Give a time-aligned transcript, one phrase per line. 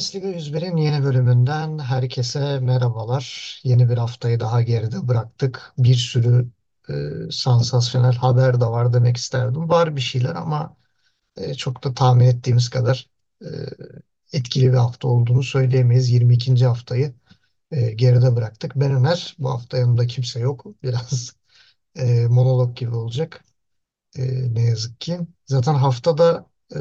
[0.00, 3.60] Bundesliga 101'in yeni bölümünden herkese merhabalar.
[3.64, 5.72] Yeni bir haftayı daha geride bıraktık.
[5.78, 6.48] Bir sürü
[6.88, 6.92] e,
[7.30, 9.68] sansasyonel haber de var demek isterdim.
[9.68, 10.76] Var bir şeyler ama
[11.36, 13.08] e, çok da tahmin ettiğimiz kadar
[13.42, 13.48] e,
[14.32, 16.10] etkili bir hafta olduğunu söyleyemeyiz.
[16.10, 16.66] 22.
[16.66, 17.14] haftayı
[17.70, 18.72] e, geride bıraktık.
[18.76, 19.36] Ben Ömer.
[19.38, 20.66] Bu hafta yanımda kimse yok.
[20.82, 21.32] Biraz
[21.96, 23.44] e, monolog gibi olacak.
[24.16, 25.20] E, ne yazık ki.
[25.46, 26.80] Zaten haftada e,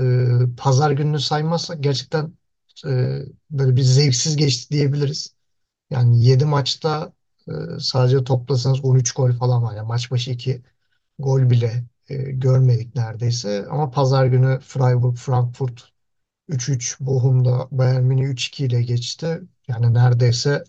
[0.57, 2.38] pazar gününü saymazsak gerçekten
[2.87, 5.35] e, böyle bir zevksiz geçti diyebiliriz.
[5.89, 7.13] Yani 7 maçta
[7.47, 9.75] e, sadece toplasanız 13 gol falan var.
[9.75, 10.63] Yani maç başı 2
[11.19, 13.67] gol bile e, görmedik neredeyse.
[13.69, 15.89] Ama pazar günü Freiburg, Frankfurt
[16.49, 19.41] 3-3, Bochum'da Bayern Münih 3-2 ile geçti.
[19.67, 20.63] Yani neredeyse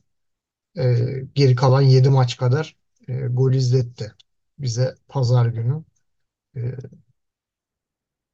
[0.79, 0.97] e,
[1.35, 2.77] geri kalan 7 maç kadar
[3.09, 4.15] e, gol izletti
[4.59, 5.85] bize pazar günü.
[6.57, 6.61] E,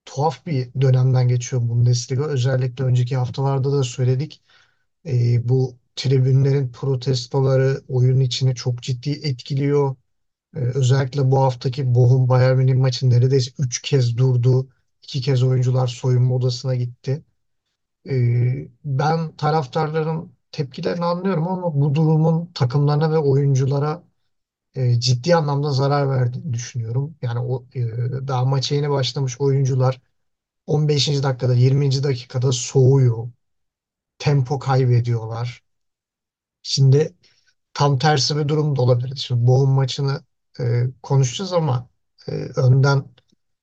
[0.07, 2.25] tuhaf bir dönemden geçiyor Bundesliga.
[2.27, 4.43] Özellikle önceki haftalarda da söyledik.
[5.07, 9.97] E, bu tribünlerin protestoları oyun içini çok ciddi etkiliyor.
[10.57, 14.69] E, özellikle bu haftaki Bochum Bayern Münih maçı neredeyse 3 kez durdu.
[15.03, 17.25] 2 kez oyuncular soyunma odasına gitti.
[18.11, 18.15] E,
[18.85, 24.03] ben taraftarların tepkilerini anlıyorum ama bu durumun takımlarına ve oyunculara
[24.77, 27.17] e, ciddi anlamda zarar verdiğini düşünüyorum.
[27.23, 27.81] Yani o e,
[28.29, 30.01] daha maça yeni başlamış oyuncular
[30.67, 31.23] 15.
[31.23, 32.03] dakikada 20.
[32.03, 33.29] dakikada soğuyor.
[34.19, 35.63] Tempo kaybediyorlar.
[36.63, 37.15] Şimdi
[37.75, 39.17] tam tersi bir durum da olabilir.
[39.17, 40.25] Şimdi Bochum maçını
[40.61, 41.89] e, konuşacağız ama
[42.29, 43.05] e, önden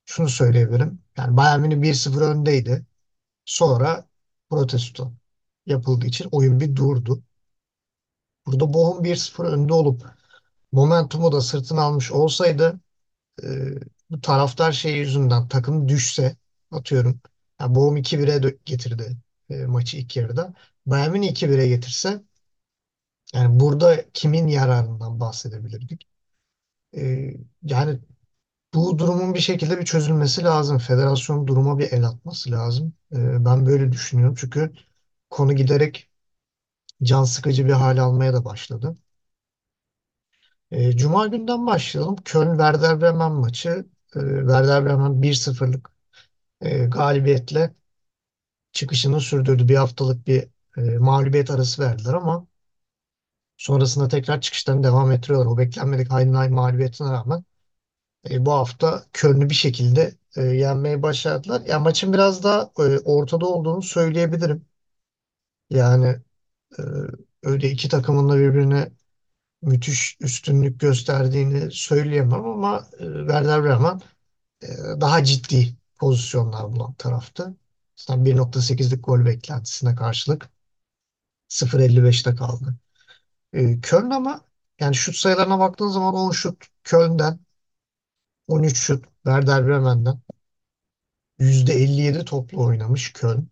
[0.05, 1.01] şunu söyleyebilirim.
[1.17, 2.85] Yani Bayern Münih 1-0 öndeydi.
[3.45, 4.07] Sonra
[4.49, 5.13] protesto
[5.65, 7.23] yapıldığı için oyun bir durdu.
[8.45, 10.05] Burada Bochum 1-0 önde olup
[10.73, 12.81] momentumu da sırtına almış olsaydı
[13.43, 13.47] e,
[14.11, 16.37] bu taraftar şey yüzünden takım düşse
[16.71, 17.21] atıyorum.
[17.61, 19.17] Yani Bochum 2-1'e dö- getirdi
[19.51, 20.53] e, maçı ilk yarıda.
[20.87, 22.21] Bayern Münih 2-1'e getirse
[23.33, 26.07] yani burada kimin yararından bahsedebilirdik?
[26.97, 27.31] E,
[27.63, 27.99] yani
[28.75, 30.79] bu durumun bir şekilde bir çözülmesi lazım.
[30.79, 32.93] Federasyon duruma bir el atması lazım.
[33.13, 34.35] E, ben böyle düşünüyorum.
[34.39, 34.73] Çünkü
[35.29, 36.09] konu giderek
[37.03, 38.97] can sıkıcı bir hale almaya da başladı.
[40.73, 42.15] E, Cuma günden başlayalım.
[42.15, 43.69] Köln-Werder Bremen maçı.
[44.15, 45.91] E, Werder Bremen 1-0'lık
[46.61, 47.75] e, galibiyetle
[48.73, 49.67] çıkışını sürdürdü.
[49.67, 50.47] Bir haftalık bir
[50.77, 52.47] e, mağlubiyet arası verdiler ama
[53.57, 55.51] sonrasında tekrar çıkışlarını devam ettiriyorlar.
[55.51, 57.43] O beklenmedik Heidenheim mağlubiyetine rağmen
[58.31, 61.61] e, bu hafta Köln'ü bir şekilde e, yenmeyi başardılar.
[61.61, 62.71] Ya maçın biraz daha
[63.05, 64.65] ortada olduğunu söyleyebilirim.
[65.69, 66.21] Yani
[67.43, 68.91] öyle iki takımın da birbirine
[69.63, 74.01] müthiş üstünlük gösterdiğini söyleyemem ama e, Werder Bremen
[74.63, 74.67] e,
[75.01, 77.55] daha ciddi pozisyonlar bulan taraftı.
[77.95, 80.49] Zaten 1.8'lik gol beklentisine karşılık
[81.49, 82.75] 0.55'te kaldı.
[83.53, 84.41] E, Köln ama
[84.79, 87.39] yani şut sayılarına baktığın zaman 10 şut Köln'den
[88.47, 90.21] 13 şut Werder Bremen'den
[91.39, 93.47] %57 topla oynamış Köln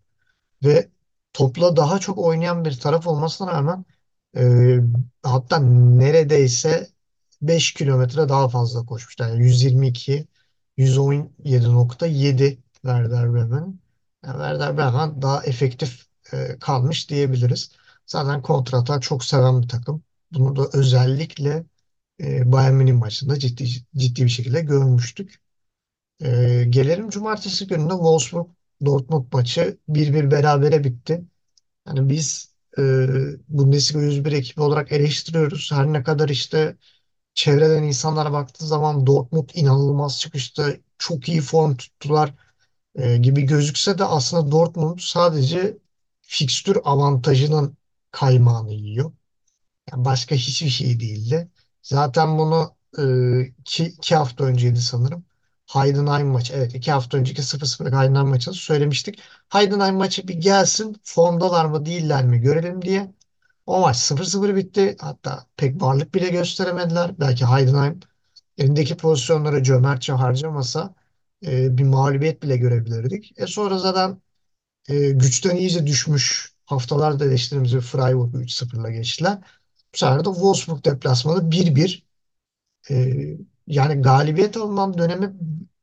[0.64, 0.90] ve
[1.32, 3.84] topla daha çok oynayan bir taraf olmasına rağmen
[4.36, 4.78] e,
[5.22, 6.88] hatta neredeyse
[7.42, 9.28] 5 kilometre daha fazla koşmuşlar.
[9.28, 10.26] Yani 122
[10.78, 13.78] 117.7 Werder Bremen.
[14.24, 17.72] Yani Werder Bremen daha efektif e, kalmış diyebiliriz.
[18.06, 20.02] Zaten kontrata çok seven bir takım.
[20.32, 21.64] Bunu da özellikle
[22.20, 23.66] e, Bayern Münih maçında ciddi
[23.96, 25.42] ciddi bir şekilde görmüştük.
[26.20, 28.46] E, gelelim cumartesi gününe Wolfsburg
[28.84, 31.24] Dortmund maçı 1-1 berabere bitti.
[31.86, 32.82] Yani biz e,
[33.48, 35.72] Bundesliga 101 ekibi olarak eleştiriyoruz.
[35.72, 36.76] Her ne kadar işte
[37.34, 42.34] çevreden insanlara baktığı zaman Dortmund inanılmaz çıkışta çok iyi form tuttular
[42.96, 45.78] e, gibi gözükse de aslında Dortmund sadece
[46.22, 47.76] fikstür avantajının
[48.12, 49.12] kaymağını yiyor.
[49.92, 51.50] Yani başka hiçbir şey değildi.
[51.82, 53.02] Zaten bunu e,
[53.46, 55.24] iki, iki hafta önceydi sanırım.
[55.72, 56.52] Heidenheim maçı.
[56.52, 59.20] Evet iki hafta önceki 0-0 Heidenheim maçını söylemiştik.
[59.52, 63.14] Heidenheim maçı bir gelsin formdalar mı değiller mi görelim diye.
[63.66, 64.96] O maç 0-0 bitti.
[65.00, 67.20] Hatta pek varlık bile gösteremediler.
[67.20, 68.00] Belki Heidenheim
[68.58, 70.94] elindeki pozisyonları cömertçe harcamasa
[71.46, 73.32] e, bir mağlubiyet bile görebilirdik.
[73.40, 74.22] E sonra zaten
[74.88, 79.38] e, güçten iyice düşmüş haftalarda eleştirdiğimiz bir Freiburg 3-0'la geçtiler.
[79.94, 82.02] Bu sefer de Wolfsburg deplasmanı 1-1.
[82.90, 83.14] E,
[83.66, 85.32] yani galibiyet alınan döneme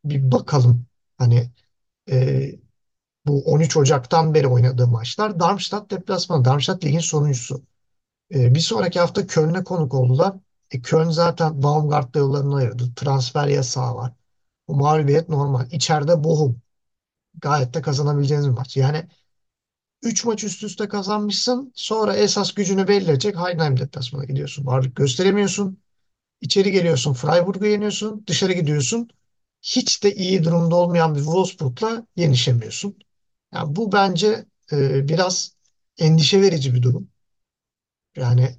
[0.05, 0.85] bir bakalım.
[1.17, 1.51] Hani
[2.11, 2.49] e,
[3.27, 5.39] bu 13 Ocak'tan beri oynadığı maçlar.
[5.39, 6.45] Darmstadt deplasmanı.
[6.45, 7.63] Darmstadt ligin sonuncusu.
[8.35, 10.35] E, bir sonraki hafta Köln'e konuk oldular.
[10.71, 12.93] E, Köln zaten Baumgart'la yollarını ayırdı.
[12.95, 14.13] Transfer yasağı var.
[14.67, 15.71] Bu mağlubiyet normal.
[15.71, 16.61] İçeride Bochum.
[17.41, 18.77] Gayet de kazanabileceğiniz bir maç.
[18.77, 19.07] Yani
[20.03, 21.71] 3 maç üst üste kazanmışsın.
[21.75, 24.65] Sonra esas gücünü belli edecek Heidenheim deplasmana gidiyorsun.
[24.65, 25.79] Varlık gösteremiyorsun.
[26.41, 27.13] İçeri geliyorsun.
[27.13, 28.23] Freiburg'u yeniyorsun.
[28.27, 29.09] Dışarı gidiyorsun.
[29.61, 32.99] Hiç de iyi durumda olmayan bir Wolfsburg'la yenişemiyorsun.
[33.53, 35.55] Yani bu bence e, biraz
[35.97, 37.09] endişe verici bir durum.
[38.15, 38.55] Yani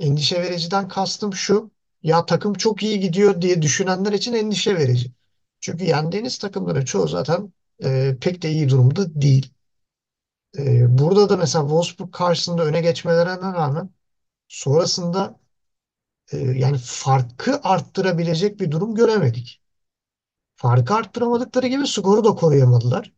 [0.00, 1.72] endişe vericiden kastım şu.
[2.02, 5.12] Ya takım çok iyi gidiyor diye düşünenler için endişe verici.
[5.60, 7.52] Çünkü yendiğiniz takımların çoğu zaten
[7.84, 9.52] e, pek de iyi durumda değil.
[10.58, 13.90] E, burada da mesela Wolfsburg karşısında öne geçmelerine rağmen
[14.48, 15.40] sonrasında
[16.32, 19.62] e, yani farkı arttırabilecek bir durum göremedik.
[20.56, 23.12] Farkı arttıramadıkları gibi skoru da koruyamadılar.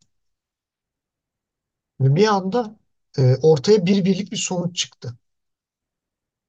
[2.01, 2.77] Ve bir anda
[3.19, 5.19] e, ortaya bir birlik bir sonuç çıktı.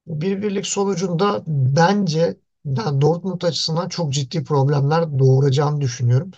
[0.06, 6.30] Bir birlik sonucunda bence ben Dortmund açısından çok ciddi problemler doğuracağını düşünüyorum.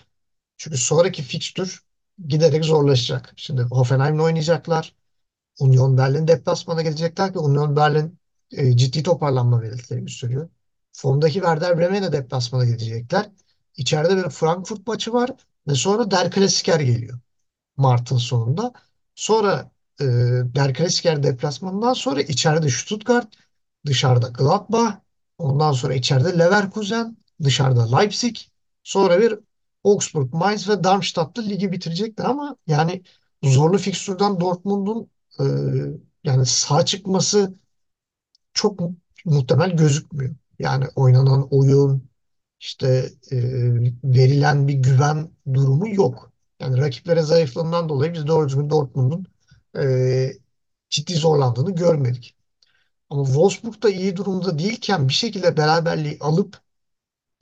[0.57, 1.83] Çünkü sonraki fikstür
[2.27, 3.33] giderek zorlaşacak.
[3.37, 4.95] Şimdi Hoffenheim'le oynayacaklar.
[5.59, 8.19] Union Berlin deplasmana gelecekler ki Union Berlin
[8.51, 10.49] e, ciddi toparlanma belirtileri gösteriyor.
[10.93, 13.31] Formdaki Werder Bremen'e deplasmana gidecekler.
[13.77, 15.31] İçeride bir Frankfurt maçı var
[15.67, 17.19] ve sonra Der Klassiker geliyor.
[17.77, 18.73] Mart'ın sonunda.
[19.15, 19.71] Sonra
[20.01, 20.05] e,
[20.55, 23.33] Der Klassiker deplasmanından sonra içeride Stuttgart,
[23.85, 24.95] dışarıda Gladbach,
[25.37, 28.35] ondan sonra içeride Leverkusen, dışarıda Leipzig,
[28.83, 29.39] sonra bir
[29.83, 33.03] Augsburg, Mainz ve Darmstadt'ta ligi bitirecekler ama yani
[33.43, 35.43] zorlu fikstürden Dortmund'un e,
[36.23, 37.53] yani sağ çıkması
[38.53, 40.35] çok mu- muhtemel gözükmüyor.
[40.59, 42.09] Yani oynanan oyun,
[42.61, 43.37] işte e,
[44.05, 46.32] verilen bir güven durumu yok.
[46.63, 49.27] Yani rakiplerin zayıflığından dolayı biz doğru düzgün Dortmund'un
[49.77, 50.33] e,
[50.89, 52.35] ciddi zorlandığını görmedik.
[53.11, 56.57] Ama Wolfsburg da iyi durumda değilken bir şekilde beraberliği alıp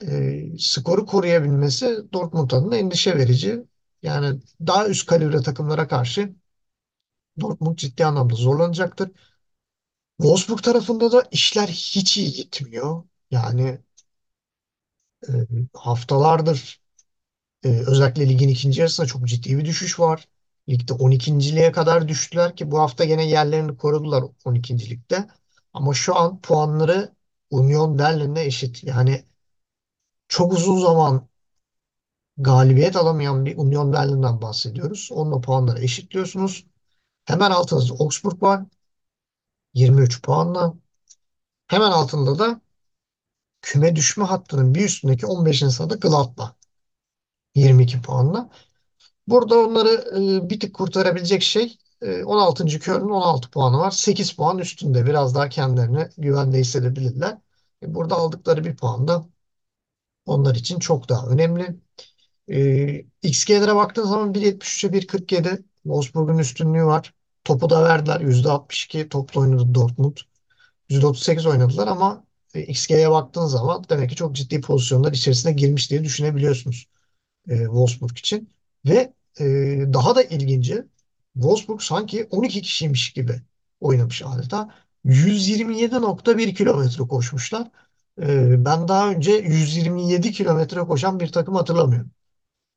[0.08, 3.64] e, skoru koruyabilmesi Dortmund adına endişe verici.
[4.02, 6.34] Yani daha üst kalibre takımlara karşı
[7.40, 9.10] Dortmund ciddi anlamda zorlanacaktır.
[10.20, 13.04] Wolfsburg tarafında da işler hiç iyi gitmiyor.
[13.30, 13.78] Yani
[15.28, 15.32] e,
[15.74, 16.81] haftalardır
[17.64, 20.28] e, özellikle ligin ikinci yarısında çok ciddi bir düşüş var.
[20.68, 25.28] Ligde 12.liğe kadar düştüler ki bu hafta gene yerlerini korudular 12.likte.
[25.72, 27.14] Ama şu an puanları
[27.50, 28.84] Union Berlin'le eşit.
[28.84, 29.24] Yani
[30.28, 31.28] çok uzun zaman
[32.36, 35.08] galibiyet alamayan bir Union Berlin'den bahsediyoruz.
[35.12, 36.66] Onunla puanları eşitliyorsunuz.
[37.24, 38.64] Hemen altınızda Augsburg var
[39.74, 40.74] 23 puanla.
[41.66, 42.60] Hemen altında da
[43.62, 45.58] küme düşme hattının bir üstündeki 15.
[45.70, 46.61] sırada Gladbach
[47.54, 48.50] 22 puanla.
[49.28, 49.88] Burada onları
[50.46, 52.66] e, bir tık kurtarabilecek şey e, 16.
[52.78, 53.90] Köln'ün 16 puanı var.
[53.90, 55.06] 8 puan üstünde.
[55.06, 57.38] Biraz daha kendilerini güvende hissedebilirler.
[57.82, 59.26] E, burada aldıkları bir puan da
[60.26, 61.76] onlar için çok daha önemli.
[62.48, 67.14] E, XG'lere baktığın zaman 1.73'e 1.47 Wolfsburg'un üstünlüğü var.
[67.44, 68.20] Topu da verdiler.
[68.20, 70.16] %62 topla oynadı Dortmund.
[70.90, 72.24] %38 oynadılar ama
[72.54, 76.86] e, XG'ye baktığın zaman demek ki çok ciddi pozisyonlar içerisine girmiş diye düşünebiliyorsunuz
[77.48, 78.50] e, Wolfsburg için.
[78.86, 79.44] Ve e,
[79.92, 80.84] daha da ilginci
[81.34, 83.42] Wolfsburg sanki 12 kişiymiş gibi
[83.80, 84.74] oynamış adeta.
[85.04, 87.70] 127.1 kilometre koşmuşlar.
[88.22, 92.10] E, ben daha önce 127 kilometre koşan bir takım hatırlamıyorum.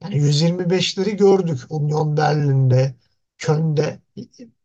[0.03, 2.95] Yani 125'leri gördük Union Berlin'de,
[3.37, 4.01] Köln'de.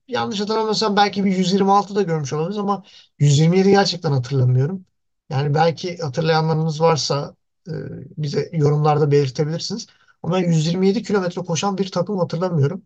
[0.08, 2.84] Yanlış hatırlamıyorsam belki bir 126 da görmüş olabiliriz ama
[3.18, 4.86] 127 gerçekten hatırlamıyorum.
[5.30, 7.36] Yani belki hatırlayanlarınız varsa
[7.68, 7.72] e,
[8.18, 9.86] bize yorumlarda belirtebilirsiniz.
[10.22, 12.82] Ama ben 127 kilometre koşan bir takım hatırlamıyorum.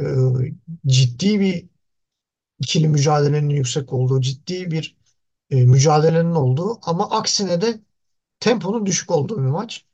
[0.00, 0.04] E,
[0.86, 1.66] ciddi bir
[2.60, 4.96] ikili mücadelenin yüksek olduğu, ciddi bir
[5.50, 7.80] e, mücadelenin olduğu ama aksine de
[8.40, 9.86] temponun düşük olduğu bir maç.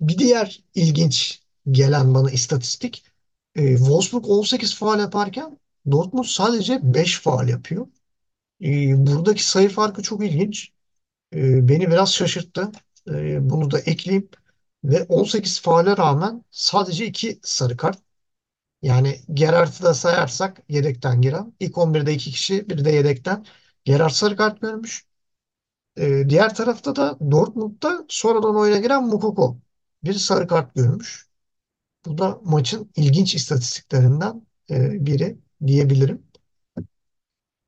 [0.00, 3.04] Bir diğer ilginç gelen bana istatistik
[3.56, 5.58] Wolfsburg 18 faul yaparken
[5.92, 7.86] Dortmund sadece 5 faul yapıyor.
[8.96, 10.70] Buradaki sayı farkı çok ilginç.
[11.34, 12.72] Beni biraz şaşırttı.
[13.10, 14.28] Ee, bunu da ekleyeyim.
[14.84, 17.98] Ve 18 faule rağmen sadece 2 sarı kart.
[18.82, 21.54] Yani Gerard'ı da sayarsak yedekten giren.
[21.60, 23.46] İlk 11'de 2 kişi, bir de yedekten.
[23.84, 25.06] Gerard sarı kart görmüş.
[25.98, 29.58] Ee, diğer tarafta da Dortmund'da sonradan oyuna giren Moukoko
[30.04, 31.28] bir sarı kart görmüş.
[32.06, 36.24] Bu da maçın ilginç istatistiklerinden e, biri diyebilirim.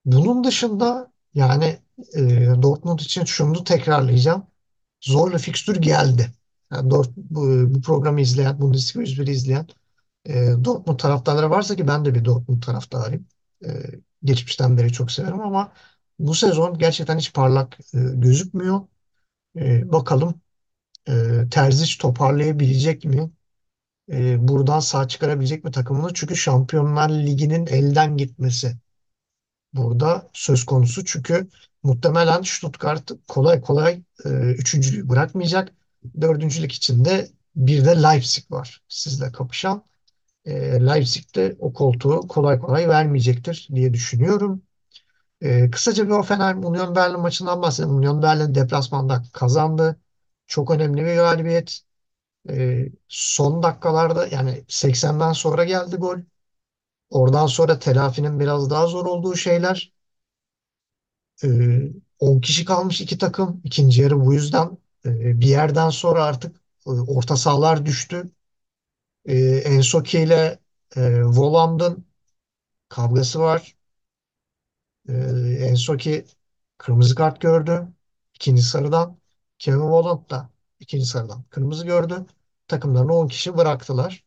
[0.05, 1.79] Bunun dışında yani
[2.15, 2.21] e,
[2.63, 4.47] Dortmund için şunu tekrarlayacağım.
[5.03, 6.31] Zorlu fikstür geldi.
[6.73, 9.67] Yani Dort, bu, bu programı izleyen, Bundesliga 101'i izleyen
[10.27, 13.27] e, Dortmund taraftarları varsa ki ben de bir Dortmund taraftarıyım.
[13.65, 13.69] E,
[14.25, 15.73] geçmişten beri çok severim ama
[16.19, 18.81] bu sezon gerçekten hiç parlak e, gözükmüyor.
[19.57, 20.41] E, bakalım
[21.09, 21.13] e,
[21.51, 23.31] Terzic toparlayabilecek mi?
[24.13, 26.15] e, buradan sağ çıkarabilecek mi takımını?
[26.15, 28.77] Çünkü Şampiyonlar Ligi'nin elden gitmesi
[29.75, 31.05] burada söz konusu.
[31.05, 31.49] Çünkü
[31.83, 35.73] muhtemelen Stuttgart kolay kolay e, üçüncülüğü bırakmayacak.
[36.21, 39.85] Dördüncülük içinde bir de Leipzig var sizle kapışan.
[40.45, 40.53] E,
[40.87, 44.63] Leipzig de o koltuğu kolay kolay vermeyecektir diye düşünüyorum.
[45.43, 47.97] E, kısaca bir Hoffenheim Union Berlin maçından bahsedelim.
[47.97, 50.01] Union Berlin deplasmanda kazandı.
[50.47, 51.81] Çok önemli bir galibiyet.
[52.51, 56.19] E, son dakikalarda yani 80'den sonra geldi gol.
[57.11, 59.93] Oradan sonra telafinin biraz daha zor olduğu şeyler.
[61.45, 61.49] E,
[62.19, 63.61] 10 kişi kalmış iki takım.
[63.65, 66.57] İkinci yarı bu yüzden e, bir yerden sonra artık
[66.87, 68.31] e, orta sahalar düştü.
[69.27, 70.59] E, Ensoki ile
[70.97, 72.07] e, Voland'ın
[72.89, 73.77] kavgası var.
[75.09, 75.13] E,
[75.61, 76.25] Ensoki
[76.79, 77.89] kırmızı kart gördü.
[78.35, 79.19] İkinci sarıdan.
[79.59, 82.27] Kevin Voland da ikinci sarıdan kırmızı gördü.
[82.69, 84.25] Takımlarını 10 kişi bıraktılar.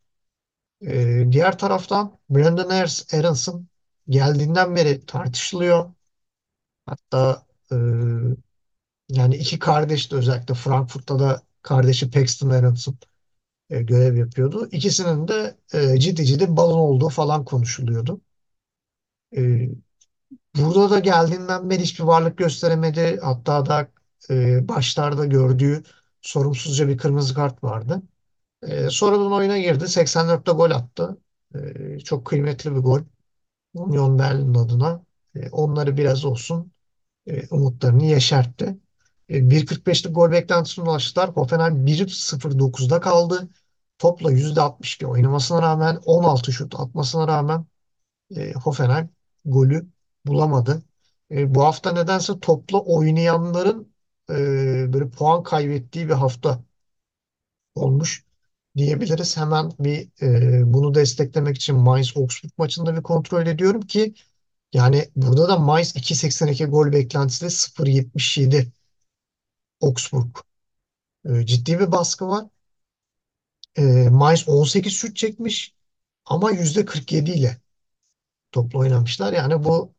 [1.32, 2.70] Diğer taraftan Brandon
[3.14, 3.68] Aronson
[4.10, 5.92] geldiğinden beri tartışılıyor.
[6.86, 7.76] Hatta e,
[9.10, 12.98] yani iki kardeş de özellikle Frankfurt'ta da kardeşi Paxton Aronson
[13.72, 14.70] e, görev yapıyordu.
[14.74, 18.22] İkisinin de e, ciddi ciddi balon olduğu falan konuşuluyordu.
[19.38, 19.70] E,
[20.58, 23.20] burada da geldiğinden beri hiçbir varlık gösteremedi.
[23.24, 23.88] Hatta da
[24.30, 25.84] e, başlarda gördüğü
[26.22, 28.02] sorumsuzca bir kırmızı kart vardı.
[28.64, 29.88] E, sonradan oyuna girdi.
[29.90, 31.18] 84'te gol attı.
[31.56, 33.02] E, çok kıymetli bir gol.
[33.76, 35.06] Union Berlin adına.
[35.36, 36.74] E, onları biraz olsun
[37.28, 38.78] e, umutlarını yeşertti.
[39.30, 41.30] E, 1.45'lik gol beklentisine ulaştılar.
[41.30, 43.50] Hoffenheim 1.09'da kaldı.
[43.98, 47.66] Topla %62 oynamasına rağmen 16 şut atmasına rağmen
[48.36, 49.10] e, Hoffenheim
[49.46, 49.88] golü
[50.26, 50.84] bulamadı.
[51.32, 53.94] E, bu hafta nedense topla oynayanların
[54.30, 54.36] e,
[54.94, 56.64] böyle puan kaybettiği bir hafta
[57.76, 58.26] olmuş
[58.78, 59.38] diyebiliriz.
[59.38, 64.14] Hemen bir e, bunu desteklemek için Mainz-Augsburg maçında bir kontrol ediyorum ki
[64.76, 68.68] yani burada da Mainz 2.82 gol beklentisi de 0.77
[69.82, 70.36] Augsburg.
[71.26, 72.46] E, ciddi bir baskı var.
[73.78, 75.74] E, Mainz 18 şut çekmiş
[76.26, 77.58] ama %47 ile
[78.52, 79.34] topla oynamışlar.
[79.34, 79.94] Yani bu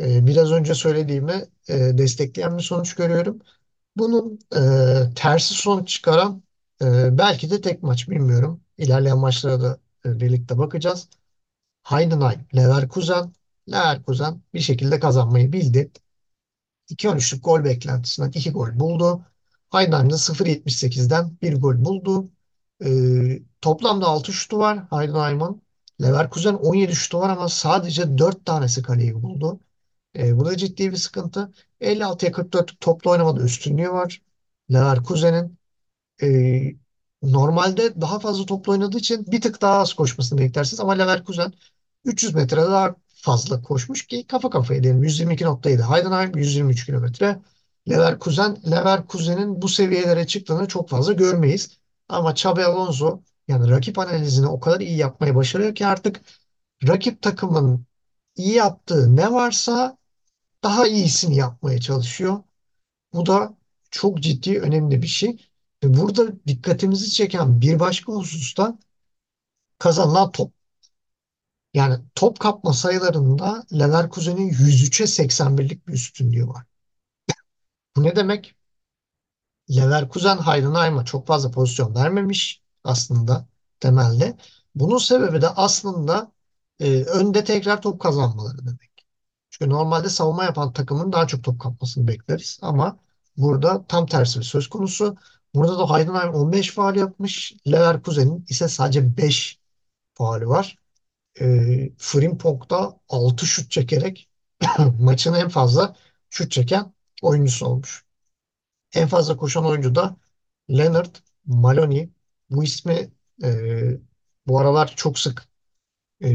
[0.00, 3.38] e, biraz önce söylediğimi e, destekleyen bir sonuç görüyorum.
[3.96, 4.60] Bunun e,
[5.14, 6.42] tersi sonuç çıkaran
[7.10, 8.60] belki de tek maç bilmiyorum.
[8.78, 11.08] İlerleyen maçlara da birlikte bakacağız.
[11.82, 13.32] Heidenheim, Leverkusen.
[13.72, 15.90] Leverkusen bir şekilde kazanmayı bildi.
[16.88, 19.24] 2-13'lük gol beklentisinden 2 gol buldu.
[19.72, 22.30] Heidenheim'de 0.78'den 1 gol buldu.
[22.84, 25.62] Ee, toplamda 6 şutu var Heidenheim'ın.
[26.02, 29.60] Leverkusen 17 şutu var ama sadece 4 tanesi kaleyi buldu.
[30.16, 31.52] Ee, bu da ciddi bir sıkıntı.
[31.80, 34.22] 56'ya 44'lük toplu oynamada üstünlüğü var.
[34.72, 35.58] Leverkusen'in
[36.22, 36.28] e,
[37.22, 41.52] normalde daha fazla toplu oynadığı için bir tık daha az koşmasını beklersiniz ama Leverkusen
[42.04, 47.40] 300 metre daha fazla koşmuş ki kafa kafaya diyelim 122.7 Heidenheim 123 kilometre
[47.90, 51.78] Leverkusen Leverkusen'in bu seviyelere çıktığını çok fazla görmeyiz.
[52.08, 56.20] Ama Xabi Alonso yani rakip analizini o kadar iyi yapmayı başarıyor ki artık
[56.88, 57.86] rakip takımın
[58.36, 59.98] iyi yaptığı ne varsa
[60.64, 62.42] daha iyisini yapmaya çalışıyor.
[63.12, 63.56] Bu da
[63.90, 65.50] çok ciddi önemli bir şey.
[65.84, 68.78] Ve burada dikkatimizi çeken bir başka hususta
[69.78, 70.52] kazanılan top.
[71.74, 76.64] Yani top kapma sayılarında Leverkusen'in 103'e 81'lik bir üstünlüğü var.
[77.96, 78.54] Bu ne demek?
[79.76, 83.46] Leverkusen Heidenheim'a çok fazla pozisyon vermemiş aslında
[83.80, 84.36] temelde.
[84.74, 86.32] Bunun sebebi de aslında
[86.80, 88.90] e, önde tekrar top kazanmaları demek.
[89.50, 92.98] Çünkü normalde savunma yapan takımın daha çok top kapmasını bekleriz ama
[93.36, 95.16] burada tam tersi bir söz konusu.
[95.54, 97.54] Burada da Heidenheim 15 faal yapmış.
[97.66, 99.58] Leverkusen'in ise sadece 5
[100.14, 100.78] faali var.
[101.40, 101.44] E,
[101.98, 104.28] Frimpong da 6 şut çekerek
[104.98, 105.96] maçın en fazla
[106.30, 108.04] şut çeken oyuncusu olmuş.
[108.94, 110.16] En fazla koşan oyuncu da
[110.70, 112.10] Leonard Maloney.
[112.50, 113.10] Bu ismi
[113.44, 113.50] e,
[114.46, 115.48] bu aralar çok sık
[116.22, 116.28] e,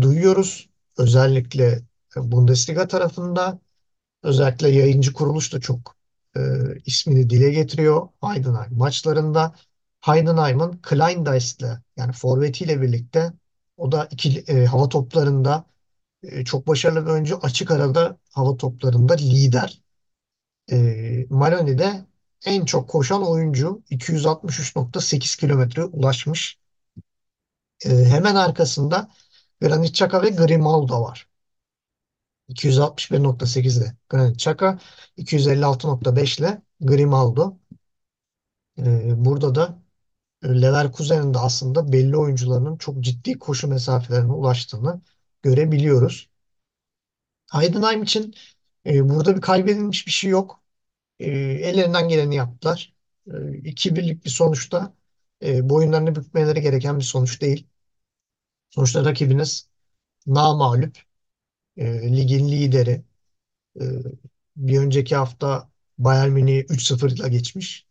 [0.00, 0.70] duyuyoruz.
[0.98, 1.82] Özellikle
[2.16, 3.60] Bundesliga tarafında
[4.22, 5.96] özellikle yayıncı kuruluş da çok
[6.36, 6.40] e,
[6.86, 9.54] ismini dile getiriyor Heidenheim maçlarında.
[10.00, 11.66] Heidenheim'ın Kleindienst'le
[11.96, 13.32] yani forvetiyle birlikte
[13.76, 15.64] o da iki e, hava toplarında
[16.22, 17.38] e, çok başarılı bir oyuncu.
[17.42, 19.82] Açık arada hava toplarında lider.
[20.72, 20.76] E,
[21.30, 22.06] Maloney de
[22.46, 26.58] en çok koşan oyuncu 263.8 kilometre ulaşmış.
[27.84, 29.10] E, hemen arkasında
[29.60, 31.28] Granit Xhaka ve Grimaldo var.
[32.48, 34.78] 261.8 ile Granit Xhaka,
[35.16, 37.58] 256.5 ile Grimaldo.
[38.78, 39.78] E, burada da
[40.48, 45.00] Leverkusen'in de aslında belli oyuncularının çok ciddi koşu mesafelerine ulaştığını
[45.42, 46.28] görebiliyoruz.
[47.52, 48.34] Heidenheim için
[48.86, 50.62] e, burada bir kaybedilmiş bir şey yok.
[51.20, 52.94] E, ellerinden geleni yaptılar.
[53.26, 54.94] E, 2-1'lik bir sonuçta
[55.42, 57.66] e, boyunlarını bükmeleri gereken bir sonuç değil.
[58.70, 59.68] Sonuçta rakibiniz
[60.26, 60.98] namağlup
[61.76, 63.04] e, ligin lideri.
[63.80, 63.84] E,
[64.56, 67.85] bir önceki hafta Bayern Münih'i 3-0 ile geçmiş.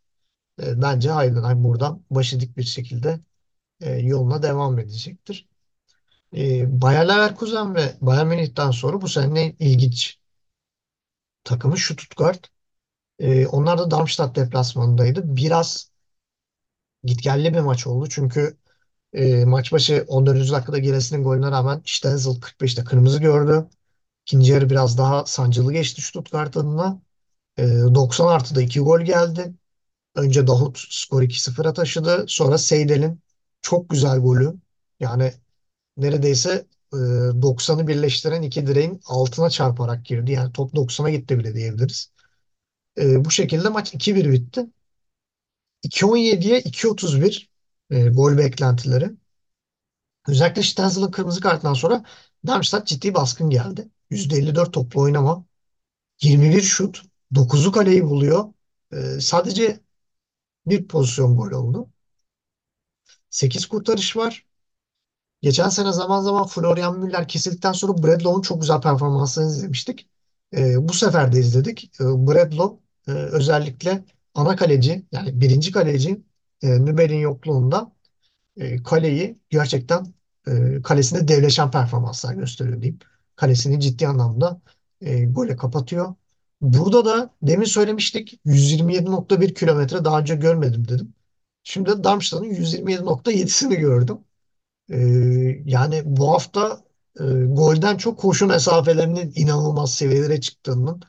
[0.63, 3.19] E, bence Heidenheim buradan başı dik bir şekilde
[3.81, 5.50] e, yoluna devam edecektir.
[6.38, 10.19] E, Bayer Leverkusen ve Bayern Münih'ten sonra bu sene en ilginç
[11.43, 12.50] takımı Stuttgart.
[13.19, 15.38] E, onlar da Darmstadt deplasmanındaydı.
[15.38, 15.91] Biraz
[17.03, 18.09] gitgelli bir maç oldu.
[18.09, 18.57] Çünkü
[19.13, 20.53] e, maç başı 14.
[20.53, 23.67] dakikada Giresun'un golüne rağmen Stenzel 45'te kırmızı gördü.
[24.27, 27.01] İkinci yarı biraz daha sancılı geçti Stuttgart adına.
[27.57, 27.63] E,
[27.95, 29.53] 90 artıda 2 gol geldi.
[30.15, 32.25] Önce Davut skor 2-0'a taşıdı.
[32.27, 33.22] Sonra Seydel'in
[33.62, 34.53] çok güzel golü.
[35.00, 35.34] Yani
[35.98, 36.98] neredeyse e,
[37.41, 40.31] 90'ı birleştiren iki direğin altına çarparak girdi.
[40.31, 42.12] Yani top 90'a gitti bile diyebiliriz.
[42.98, 44.65] E, bu şekilde maç 2-1 bitti.
[45.84, 47.48] 2.17'ye 2.31
[47.89, 49.12] e, gol beklentileri.
[50.27, 52.03] Özellikle Stenzel'ın kırmızı kartından sonra
[52.48, 53.89] Darmstadt ciddi baskın geldi.
[54.12, 55.45] %54 toplu oynama,
[56.22, 57.03] 21 şut,
[57.34, 58.53] 9'u kaleyi buluyor.
[58.93, 59.79] E, sadece
[60.67, 61.89] bir pozisyon gol oldu.
[63.29, 64.45] 8 kurtarış var.
[65.41, 70.10] Geçen sene zaman zaman Florian Müller kesildikten sonra Bradlow'un çok güzel performansını izlemiştik.
[70.57, 71.91] E, bu sefer de izledik.
[72.01, 74.05] E, Bradlow e, özellikle
[74.36, 76.24] ana kaleci yani birinci kaleci
[76.63, 77.91] e, Nübel'in yokluğunda
[78.57, 80.13] e, kaleyi gerçekten
[80.48, 83.00] e, kalesinde devleşen performanslar gösteriyor diyeyim.
[83.36, 84.62] Kalesini ciddi anlamda
[85.01, 86.15] e, gole kapatıyor.
[86.62, 91.13] Burada da demin söylemiştik 127.1 kilometre daha önce görmedim dedim.
[91.63, 94.17] Şimdi Darmstadt'ın 127.7'sini gördüm.
[94.89, 94.97] E,
[95.65, 96.84] yani bu hafta
[97.19, 100.99] e, golden çok koşu mesafelerinin inanılmaz seviyelere çıktığını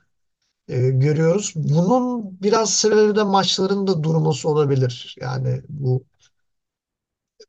[0.69, 1.53] e, görüyoruz.
[1.57, 5.17] Bunun biraz sebebi de maçların da durması olabilir.
[5.21, 6.05] Yani bu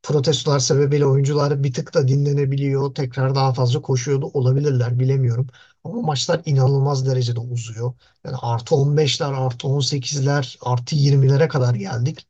[0.04, 2.95] protestolar sebebiyle oyuncular bir tık da dinlenebiliyor.
[2.95, 5.48] Tekrar daha fazla koşuyor da olabilirler bilemiyorum.
[5.84, 7.94] Ama maçlar inanılmaz derecede uzuyor.
[8.26, 12.28] Yani artı 15'ler, artı 18'ler, artı 20'lere kadar geldik.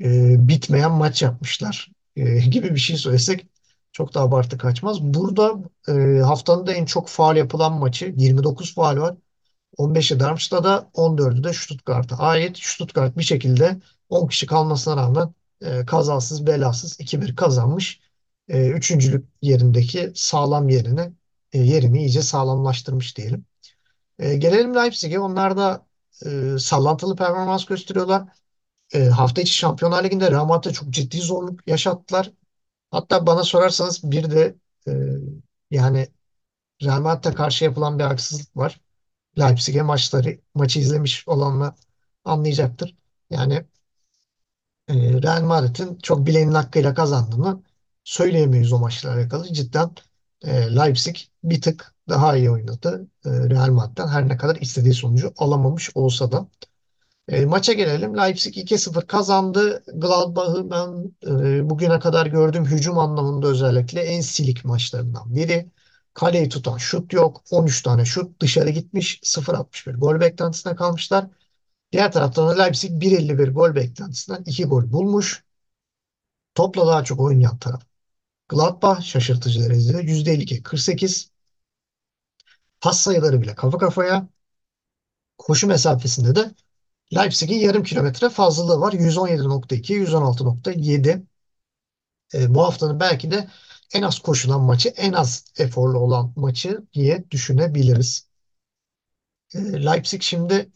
[0.00, 3.46] Ee, bitmeyen maç yapmışlar ee, gibi bir şey söylesek
[3.92, 5.02] çok da abartı kaçmaz.
[5.02, 5.54] Burada
[5.88, 9.16] e, haftanın da en çok faal yapılan maçı 29 faal var.
[9.78, 12.58] 15'i Darmstadt'a, 14'ü de Stuttgart'a ait.
[12.58, 18.00] Stuttgart bir şekilde 10 kişi kalmasına rağmen e, kazasız belasız 2-1 kazanmış.
[18.48, 21.12] E, üçüncülük yerindeki sağlam yerini
[21.52, 23.46] e, yerini iyice sağlamlaştırmış diyelim.
[24.18, 25.18] E, gelelim Leipzig'e.
[25.20, 25.86] Onlar da
[26.26, 28.28] e, sallantılı performans gösteriyorlar.
[28.94, 32.32] E, hafta içi Şampiyonlar Ligi'nde Real Madrid'e çok ciddi zorluk yaşattılar.
[32.90, 34.56] Hatta bana sorarsanız bir de
[34.88, 34.92] e,
[35.70, 36.08] yani
[36.84, 38.80] Real Madrid'e karşı yapılan bir haksızlık var.
[39.38, 41.74] Leipzig'e maçları maçı izlemiş olanlar
[42.24, 42.96] anlayacaktır.
[43.30, 43.66] Yani
[44.88, 47.62] e, Real Madrid'in çok bileğinin hakkıyla kazandığını
[48.04, 49.52] söyleyemeyiz o maçla alakalı.
[49.52, 49.90] Cidden
[50.44, 55.32] e, Leipzig bir tık daha iyi oynadı e, Real Madrid'den her ne kadar istediği sonucu
[55.36, 56.48] alamamış olsa da.
[57.28, 58.16] E, maça gelelim.
[58.16, 59.84] Leipzig 2-0 kazandı.
[59.94, 65.70] Gladbach'ı ben e, bugüne kadar gördüğüm hücum anlamında özellikle en silik maçlarından biri.
[66.14, 67.42] Kaleyi tutan şut yok.
[67.50, 69.20] 13 tane şut dışarı gitmiş.
[69.22, 71.26] 0.61 gol beklentisine kalmışlar.
[71.92, 75.44] Diğer taraftan da Leipzig 1.51 gol beklentisinden 2 gol bulmuş.
[76.54, 77.89] Topla daha çok oynayan taraf.
[78.50, 81.30] Gladbach şaşırtıcı derecede %52 48.
[82.80, 84.28] Pas sayıları bile kafa kafaya.
[85.38, 86.54] Koşu mesafesinde de
[87.14, 88.92] Leipzig'in yarım kilometre fazlalığı var.
[88.92, 91.22] 117.2, 116.7.
[92.34, 93.48] E, bu haftanın belki de
[93.94, 98.28] en az koşulan maçı, en az eforlu olan maçı diye düşünebiliriz.
[99.54, 100.70] E, Leipzig şimdi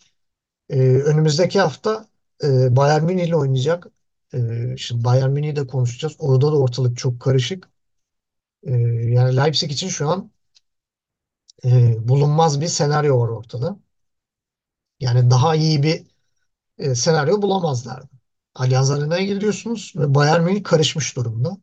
[0.70, 2.06] e, önümüzdeki hafta
[2.44, 3.86] e, Bayern Münih ile oynayacak.
[4.34, 6.16] E, şimdi Bayern Münih'i de konuşacağız.
[6.18, 7.70] Orada da ortalık çok karışık.
[8.62, 8.72] E,
[9.12, 10.30] yani Leipzig için şu an
[11.64, 13.78] e, bulunmaz bir senaryo var ortada.
[15.00, 16.06] Yani daha iyi bir
[16.78, 18.08] e, senaryo bulamazlardı.
[18.54, 21.58] Allianz Arena'ya gidiyorsunuz ve Bayern Münih karışmış durumda.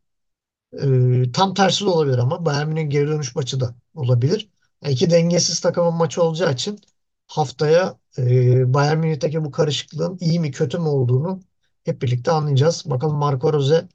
[0.73, 4.49] E, tam tersi de olabilir ama Bayern Münih'in geri dönüş maçı da olabilir.
[4.83, 6.79] Yani iki dengesiz takımın maçı olacağı için
[7.27, 11.41] haftaya e, Bayern Münih'teki bu karışıklığın iyi mi kötü mü olduğunu
[11.85, 12.83] hep birlikte anlayacağız.
[12.85, 13.89] Bakalım Marco Rose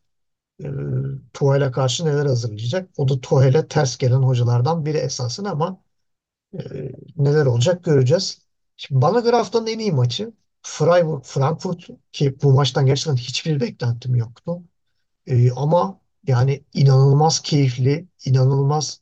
[0.64, 0.68] e,
[1.32, 2.90] Tuhel'e karşı neler hazırlayacak.
[2.96, 5.82] O da Tuhel'e ters gelen hocalardan biri esasında ama
[6.54, 8.38] e, neler olacak göreceğiz.
[8.76, 14.14] Şimdi bana göre haftanın en iyi maçı Freiburg, Frankfurt ki bu maçtan gerçekten hiçbir beklentim
[14.16, 14.62] yoktu.
[15.26, 19.00] E, ama yani inanılmaz keyifli, inanılmaz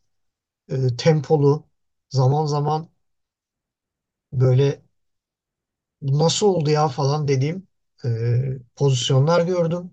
[0.71, 1.65] e, tempolu,
[2.11, 2.89] zaman zaman
[4.33, 4.83] böyle
[6.03, 7.69] nasıl oldu ya falan dediğim
[8.05, 8.09] e,
[8.77, 9.91] pozisyonlar gördüm.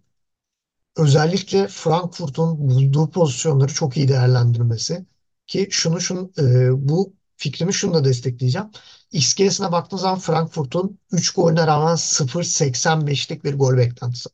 [0.97, 5.05] Özellikle Frankfurt'un bulduğu pozisyonları çok iyi değerlendirmesi
[5.47, 6.43] ki şunu şunu e,
[6.89, 8.67] bu fikrimi şunu da destekleyeceğim.
[9.11, 14.29] XG'sine baktığın zaman Frankfurt'un 3 golüne rağmen 0.85'lik bir gol beklentisi.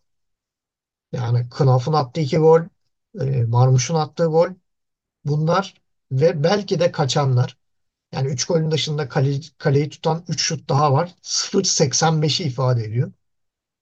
[1.12, 2.62] Yani Knaf'ın attığı 2 gol,
[3.22, 4.50] e, Marmuş'un attığı gol
[5.26, 5.76] bunlar
[6.12, 7.58] ve belki de kaçanlar.
[8.14, 11.16] Yani 3 golün dışında kale, kaleyi tutan 3 şut daha var.
[11.24, 13.14] 0.85'i ifade ediyor.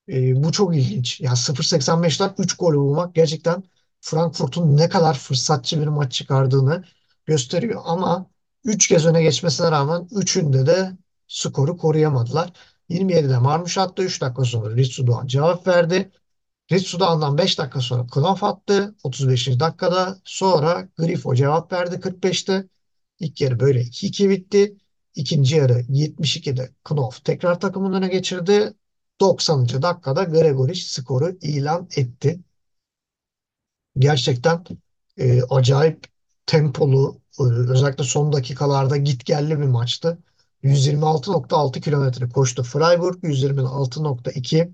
[0.10, 1.22] E, bu çok ilginç.
[1.22, 3.64] Yani 0.85'ten 3 gol bulmak gerçekten
[4.02, 6.84] Frankfurt'un ne kadar fırsatçı bir maç çıkardığını
[7.26, 7.82] gösteriyor.
[7.86, 8.30] Ama
[8.64, 12.54] 3 kez öne geçmesine rağmen 3'ünde de skoru koruyamadılar.
[12.90, 14.04] 27'de Marmuş attı.
[14.04, 16.12] 3 dakika sonra Ritsu Doğan cevap verdi.
[16.72, 18.96] Ritsu Doğan'dan 5 dakika sonra Knopf attı.
[19.04, 19.60] 35.
[19.60, 22.68] dakikada sonra Grifo cevap verdi 45'te.
[23.20, 24.78] İlk yarı böyle 2-2 bitti.
[25.16, 28.74] İkinci yarı 72'de Knopf tekrar takımın öne geçirdi.
[29.20, 29.82] 90.
[29.82, 32.40] dakikada Gregoric skoru ilan etti.
[33.98, 34.64] Gerçekten
[35.18, 36.06] e, acayip
[36.46, 40.18] tempolu, e, özellikle son dakikalarda gitgelli bir maçtı.
[40.64, 44.74] 126.6 kilometre koştu Freiburg, 126.2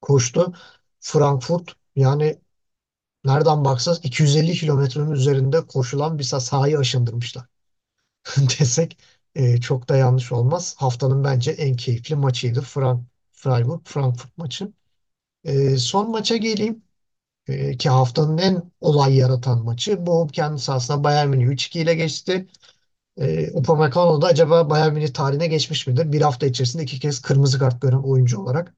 [0.00, 0.54] koştu
[1.00, 1.72] Frankfurt.
[1.96, 2.40] Yani
[3.24, 7.46] nereden baksanız 250 kilometrenin üzerinde koşulan bir sahayı aşındırmışlar.
[8.36, 8.98] desek
[9.34, 10.74] e, çok da yanlış olmaz.
[10.78, 12.60] Haftanın bence en keyifli maçıydı.
[12.60, 13.04] Frank,
[13.44, 14.72] Freiburg Frankfurt maçı.
[15.44, 16.82] E, son maça geleyim.
[17.48, 20.06] E, ki haftanın en olay yaratan maçı.
[20.06, 22.48] Bochum kendi sahasında Bayern Münih 3-2 ile geçti.
[23.18, 26.12] E, Upamecano da acaba Bayern Münih tarihine geçmiş midir?
[26.12, 28.74] Bir hafta içerisinde iki kez kırmızı kart gören oyuncu olarak.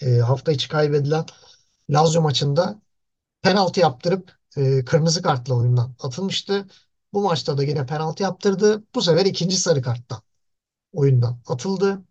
[0.00, 1.26] E, hafta içi kaybedilen
[1.90, 2.82] Lazio maçında
[3.42, 6.66] penaltı yaptırıp e, kırmızı kartla oyundan atılmıştı.
[7.12, 8.84] Bu maçta da yine penaltı yaptırdı.
[8.96, 10.22] Bu sefer ikinci sarı karttan
[10.92, 12.02] oyundan atıldı.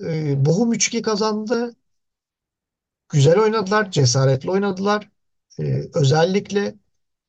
[0.00, 1.74] E, Bochum 3-2 kazandı.
[3.08, 5.10] Güzel oynadılar, cesaretli oynadılar.
[5.60, 6.74] E, özellikle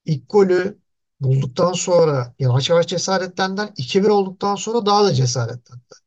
[0.06, 0.80] ilk golü
[1.22, 3.70] bulduktan sonra yavaş yavaş cesaretlendiler.
[3.78, 6.00] 2-1 olduktan sonra daha da cesaretlendiler.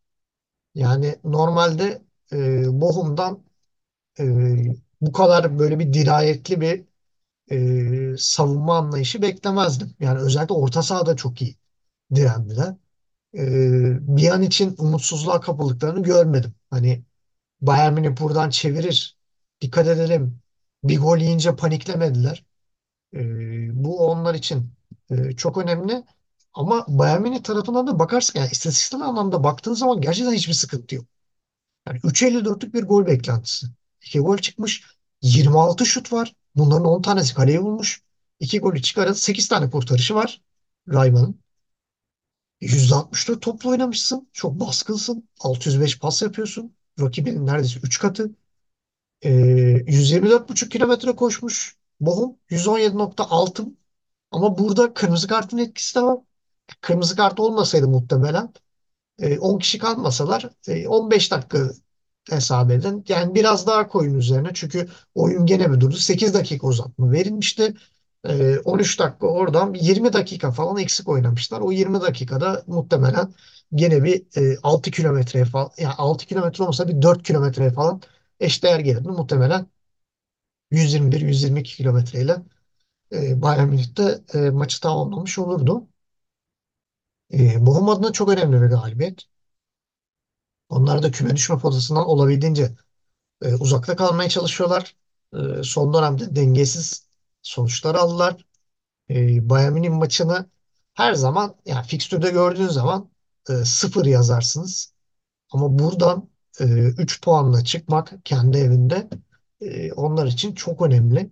[0.74, 3.44] Yani normalde e, Bochum'dan
[4.20, 4.24] e,
[5.00, 6.84] bu kadar böyle bir dirayetli bir
[8.14, 9.96] e, savunma anlayışı beklemezdim.
[10.00, 11.56] Yani özellikle orta sahada çok iyi
[12.14, 12.76] direndiler.
[13.34, 16.54] E, bir an için umutsuzluğa kapıldıklarını görmedim.
[16.70, 17.04] Hani
[17.60, 19.18] Bayern Münih buradan çevirir.
[19.62, 20.40] Dikkat edelim.
[20.84, 22.46] Bir gol yiyince paniklemediler.
[23.14, 23.20] E,
[23.84, 24.74] bu onlar için
[25.10, 26.04] e, çok önemli.
[26.54, 31.06] Ama Bayern Münih tarafından da bakarsın yani istatistiksel anlamda baktığın zaman gerçekten hiçbir sıkıntı yok.
[31.88, 33.66] Yani 3.54'lük bir gol beklentisi.
[34.06, 34.84] 2 gol çıkmış.
[35.22, 36.34] 26 şut var.
[36.56, 38.02] Bunların 10 tanesi kaleye bulmuş.
[38.40, 39.12] 2 golü çıkarın.
[39.12, 40.42] 8 tane kurtarışı var.
[40.88, 41.41] Rayman'ın.
[42.62, 44.28] %64 toplu oynamışsın.
[44.32, 45.28] Çok baskınsın.
[45.40, 46.74] 605 pas yapıyorsun.
[47.00, 48.30] Rakibinin neredeyse 3 katı.
[49.22, 49.30] Ee,
[49.86, 51.76] 124,5 kilometre koşmuş.
[52.00, 53.66] Bohum 117.6
[54.30, 56.18] ama burada kırmızı kartın etkisi de var.
[56.80, 58.52] Kırmızı kart olmasaydı muhtemelen
[59.18, 61.70] e, 10 kişi kalmasalar e, 15 dakika
[62.30, 63.04] hesap edin.
[63.08, 64.50] Yani biraz daha koyun üzerine.
[64.54, 65.96] Çünkü oyun gene mi durdu?
[65.96, 67.74] 8 dakika uzatma verilmişti.
[68.28, 71.60] E, 13 dakika oradan 20 dakika falan eksik oynamışlar.
[71.60, 73.34] O 20 dakikada muhtemelen
[73.74, 74.22] gene bir
[74.54, 78.02] e, 6 kilometreye falan yani 6 kilometre olmasa bir 4 kilometreye falan
[78.40, 79.08] eşdeğer gelirdi.
[79.08, 79.66] Muhtemelen
[80.70, 82.36] 121-122 kilometreyle
[83.12, 85.88] e, Bayern Münih'te e, maçı tamamlamış olurdu.
[87.32, 89.22] E, Bochum adına çok önemli bir galibiyet.
[90.68, 92.72] Onlar da küme düşme potasından olabildiğince
[93.42, 94.96] e, uzakta kalmaya çalışıyorlar.
[95.34, 97.08] E, son dönemde dengesiz
[97.42, 98.46] sonuçlar aldılar.
[99.10, 100.50] E, Bayern Münih maçını
[100.94, 103.10] her zaman yani fikstürde gördüğün zaman
[103.50, 104.94] e, sıfır yazarsınız.
[105.52, 109.08] Ama buradan e, 3 puanla çıkmak kendi evinde
[109.60, 111.30] e, onlar için çok önemli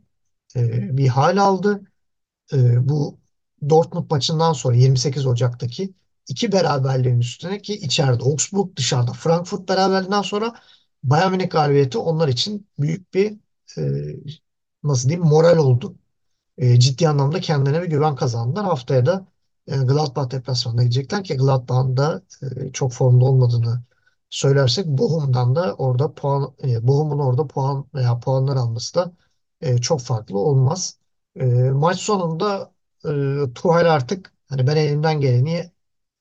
[0.57, 1.83] e, bir hal aldı.
[2.53, 3.20] E, bu
[3.70, 5.94] Dortmund maçından sonra 28 Ocak'taki
[6.29, 10.55] iki beraberliğin üstüne ki içeride Augsburg dışarıda Frankfurt beraberliğinden sonra
[11.03, 13.33] Bayern Münih galibiyeti onlar için büyük bir
[13.79, 13.83] e,
[14.83, 15.96] nasıl diyeyim moral oldu.
[16.61, 18.64] E, ciddi anlamda kendilerine bir güven kazandılar.
[18.64, 19.27] Haftaya da
[19.68, 23.83] e, Gladbach deplasmanına gidecekler ki Gladbach'ın da e, çok formda olmadığını
[24.31, 29.12] söylersek Bochum'dan da orada puan e, Bochum'un orada puan veya puanlar alması da
[29.61, 30.99] e, çok farklı olmaz.
[31.37, 32.73] E, maç sonunda
[33.05, 33.11] e,
[33.55, 35.73] Tuchel artık hani ben elimden geleni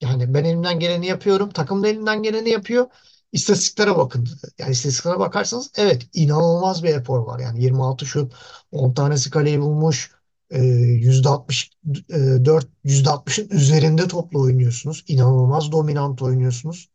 [0.02, 1.50] yani ben elimden geleni yapıyorum.
[1.50, 2.88] Takım da elinden geleni yapıyor.
[3.32, 4.28] İstatistiklere bakın.
[4.60, 7.40] Yani istatistiklere bakarsanız evet inanılmaz bir efor var.
[7.40, 8.34] Yani 26 şut,
[8.72, 10.19] 10 tanesi kaleyi bulmuş.
[10.50, 15.04] E, %64, %60'ın üzerinde topla oynuyorsunuz.
[15.08, 16.90] İnanılmaz dominant oynuyorsunuz.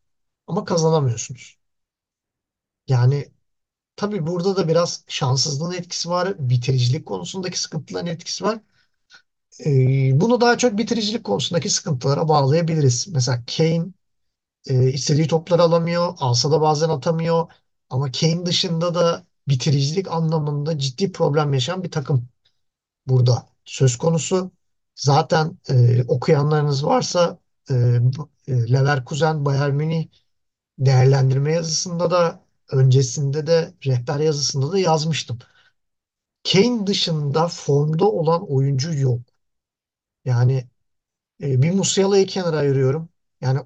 [0.46, 1.58] Ama kazanamıyorsunuz.
[2.88, 3.32] Yani
[3.96, 6.34] tabii burada da biraz şanssızlığın etkisi var.
[6.38, 8.60] Bitiricilik konusundaki sıkıntıların etkisi var.
[9.66, 9.70] E,
[10.20, 13.08] bunu daha çok bitiricilik konusundaki sıkıntılara bağlayabiliriz.
[13.08, 13.84] Mesela Kane
[14.66, 16.14] e, istediği topları alamıyor.
[16.20, 17.46] Alsa da bazen atamıyor.
[17.90, 22.28] Ama Kane dışında da bitiricilik anlamında ciddi problem yaşayan bir takım
[23.06, 24.50] burada söz konusu.
[24.96, 27.38] Zaten e, okuyanlarınız varsa
[27.70, 27.74] e,
[28.48, 30.08] e, Leverkusen Bayern Münih
[30.78, 35.38] değerlendirme yazısında da öncesinde de rehber yazısında da yazmıştım.
[36.52, 39.20] Kane dışında formda olan oyuncu yok.
[40.24, 40.68] Yani
[41.42, 43.08] e, bir Musiala'yı kenara ayırıyorum.
[43.40, 43.60] Yani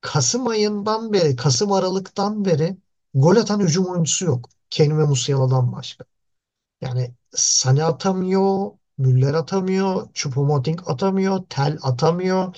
[0.00, 2.76] Kasım ayından beri, Kasım Aralık'tan beri
[3.14, 4.50] gol atan hücum oyuncusu yok.
[4.76, 6.04] Kane ve Musiala'dan başka.
[6.80, 12.56] Yani Sané atamıyor, Müller atamıyor, Choupo-Moting atamıyor, Tel atamıyor.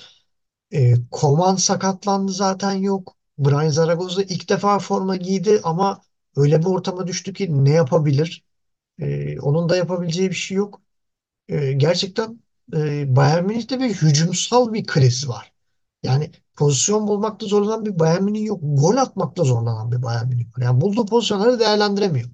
[0.71, 3.17] E, Koman sakatlandı zaten yok.
[3.37, 6.01] Brian Zaragoza ilk defa forma giydi ama
[6.35, 8.43] öyle bir ortama düştü ki ne yapabilir?
[8.99, 10.81] E, onun da yapabileceği bir şey yok.
[11.49, 12.41] E, gerçekten
[12.75, 15.53] e, Bayern Münih'te bir hücumsal bir kriz var.
[16.03, 18.59] Yani pozisyon bulmakta zorlanan bir Bayern Münih yok.
[18.63, 20.63] Gol atmakta zorlanan bir Bayern Münih var.
[20.63, 22.29] Yani bulduğu pozisyonları değerlendiremiyor.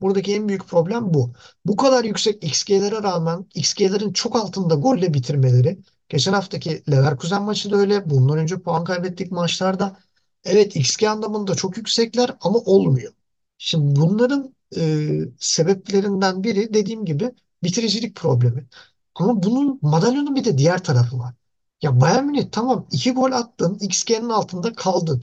[0.00, 1.32] Buradaki en büyük problem bu.
[1.66, 5.78] Bu kadar yüksek XG'lere rağmen XG'lerin çok altında golle bitirmeleri.
[6.08, 8.10] Geçen haftaki Leverkusen maçı da öyle.
[8.10, 9.96] Bundan önce puan kaybettik maçlarda.
[10.44, 13.12] Evet XG anlamında çok yüksekler ama olmuyor.
[13.58, 15.08] Şimdi bunların e,
[15.38, 17.32] sebeplerinden biri dediğim gibi
[17.62, 18.66] bitiricilik problemi.
[19.14, 21.34] Ama bunun madalyonun bir de diğer tarafı var.
[21.82, 25.22] Ya Bayern Münih tamam iki gol attın, XG'nin altında kaldın.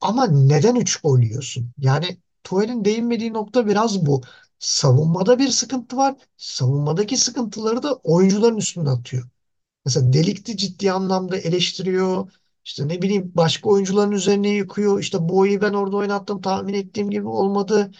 [0.00, 1.70] Ama neden 3 gol yiyorsun?
[1.78, 4.22] Yani Tuhel'in değinmediği nokta biraz bu.
[4.58, 6.16] Savunmada bir sıkıntı var.
[6.36, 9.28] Savunmadaki sıkıntıları da oyuncuların üstüne atıyor.
[9.84, 12.32] Mesela Delikti ciddi anlamda eleştiriyor.
[12.64, 15.00] İşte ne bileyim başka oyuncuların üzerine yıkıyor.
[15.00, 17.90] İşte Boğa'yı ben orada oynattım tahmin ettiğim gibi olmadı.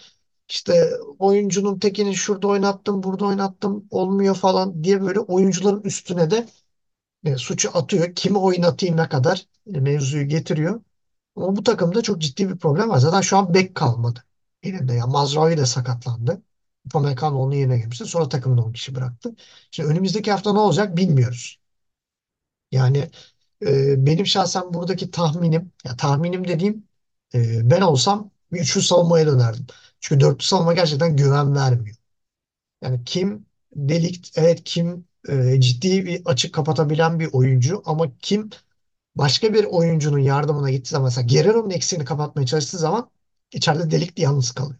[0.49, 6.47] İşte oyuncunun tekini şurada oynattım, burada oynattım olmuyor falan diye böyle oyuncuların üstüne de
[7.25, 8.15] e, suçu atıyor.
[8.15, 10.81] Kimi oynatayım kadar e, mevzuyu getiriyor.
[11.35, 12.99] Ama bu takımda çok ciddi bir problem var.
[12.99, 14.25] Zaten şu an bek kalmadı
[14.63, 14.93] elinde.
[14.93, 16.41] Yani Mazraoui de sakatlandı.
[16.85, 18.05] Upamecano onun yerine girmişti.
[18.05, 19.35] Sonra takımda 10 kişi bıraktı.
[19.71, 21.59] Şimdi önümüzdeki hafta ne olacak bilmiyoruz.
[22.71, 23.09] Yani
[23.65, 26.87] e, benim şahsen buradaki tahminim, ya tahminim dediğim
[27.35, 29.65] e, ben olsam bir üçlü savunmaya dönerdim.
[29.99, 31.95] Çünkü dörtlü savunma gerçekten güven vermiyor.
[32.83, 33.45] Yani kim
[33.75, 38.49] Delikt, evet kim e, ciddi bir açık kapatabilen bir oyuncu ama kim
[39.15, 43.11] başka bir oyuncunun yardımına gittiği zaman mesela Guerrero'nun eksiğini kapatmaya çalıştığı zaman
[43.51, 44.79] içeride delikli yalnız kalıyor.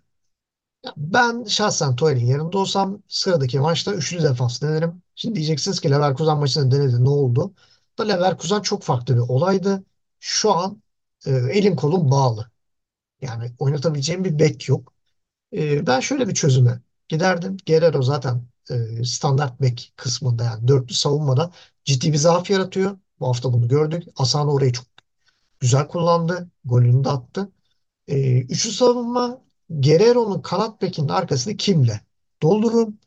[0.97, 5.01] Ben şahsen Tuhel'in yerinde olsam sıradaki maçta üçlü defans denerim.
[5.15, 7.53] Şimdi diyeceksiniz ki Leverkusen maçında denedi ne oldu?
[7.97, 9.83] Da Leverkusen çok farklı bir olaydı.
[10.19, 10.81] Şu an
[11.25, 12.51] e, elim kolum bağlı.
[13.21, 14.93] Yani oynatabileceğim bir bek yok.
[15.53, 17.57] E, ben şöyle bir çözüme giderdim.
[17.67, 21.51] Guerrero zaten e, standart bek kısmında yani dörtlü savunmada
[21.85, 22.99] ciddi bir zaaf yaratıyor.
[23.19, 24.03] Bu hafta bunu gördük.
[24.17, 24.85] Asano orayı çok
[25.59, 26.49] güzel kullandı.
[26.65, 27.51] Golünü de attı.
[28.09, 32.01] E, üçlü savunma Guerrero'nun kanat bekinin arkasını kimle?
[32.43, 32.99] Doldururum.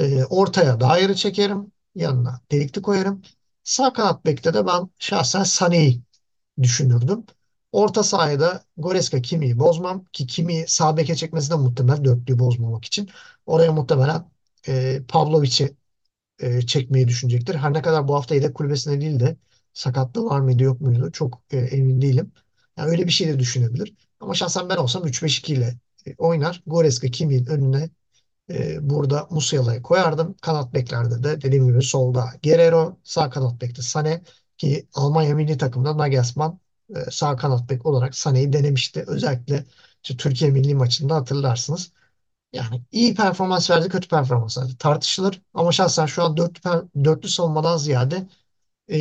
[0.00, 1.72] E, ortaya daire çekerim.
[1.94, 3.22] Yanına delikli koyarım.
[3.64, 6.02] Sağ kanat bekte de ben şahsen Sané'yi
[6.62, 7.26] düşünürdüm.
[7.72, 12.84] Orta sahaya da Goreska Kimi'yi bozmam ki Kimi sağ beke çekmesi de muhtemel dörtlüyü bozmamak
[12.84, 13.10] için.
[13.46, 14.30] Oraya muhtemelen
[14.68, 15.76] e, Pavlovic'i
[16.40, 17.54] e, çekmeyi düşünecektir.
[17.54, 19.36] Her ne kadar bu hafta yedek kulübesinde değil de
[19.72, 22.32] sakatlığı var mıydı yok muydu çok e, emin değilim.
[22.76, 23.94] Yani öyle bir şey de düşünebilir.
[24.20, 25.74] Ama şahsen ben olsam 3-5-2 ile
[26.06, 26.62] e, oynar.
[26.66, 27.90] Goreska Kimi'nin önüne
[28.50, 30.34] e, burada Musiala'yı koyardım.
[30.42, 34.20] Kanat beklerde de dediğim gibi solda Guerrero, sağ kanat bekte Sané
[34.58, 36.60] ki Almanya milli takımda Nagelsmann
[36.96, 39.04] e, sağ kanat bek olarak Sané'yi denemişti.
[39.06, 39.64] Özellikle
[40.02, 41.92] işte Türkiye milli maçında hatırlarsınız.
[42.52, 44.78] Yani iyi performans verdi, kötü performans verdi.
[44.78, 46.70] Tartışılır ama şahsen şu an dörtlü,
[47.04, 48.28] dörtlü savunmadan ziyade
[48.88, 48.98] e,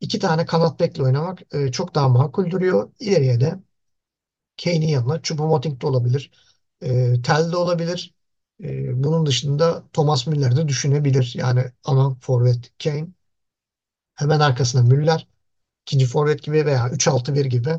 [0.00, 2.90] iki tane kanat bekle oynamak e, çok daha makul duruyor.
[3.00, 3.60] İleriye de
[4.64, 6.30] Kane'in yanına Choupo-Moting de olabilir.
[6.82, 8.14] E, Tel de olabilir.
[8.64, 11.32] E, bunun dışında Thomas Müller de düşünebilir.
[11.36, 13.08] Yani ana forvet Kane.
[14.14, 15.28] Hemen arkasına Müller.
[15.86, 17.70] ikinci forvet gibi veya 3-6-1 gibi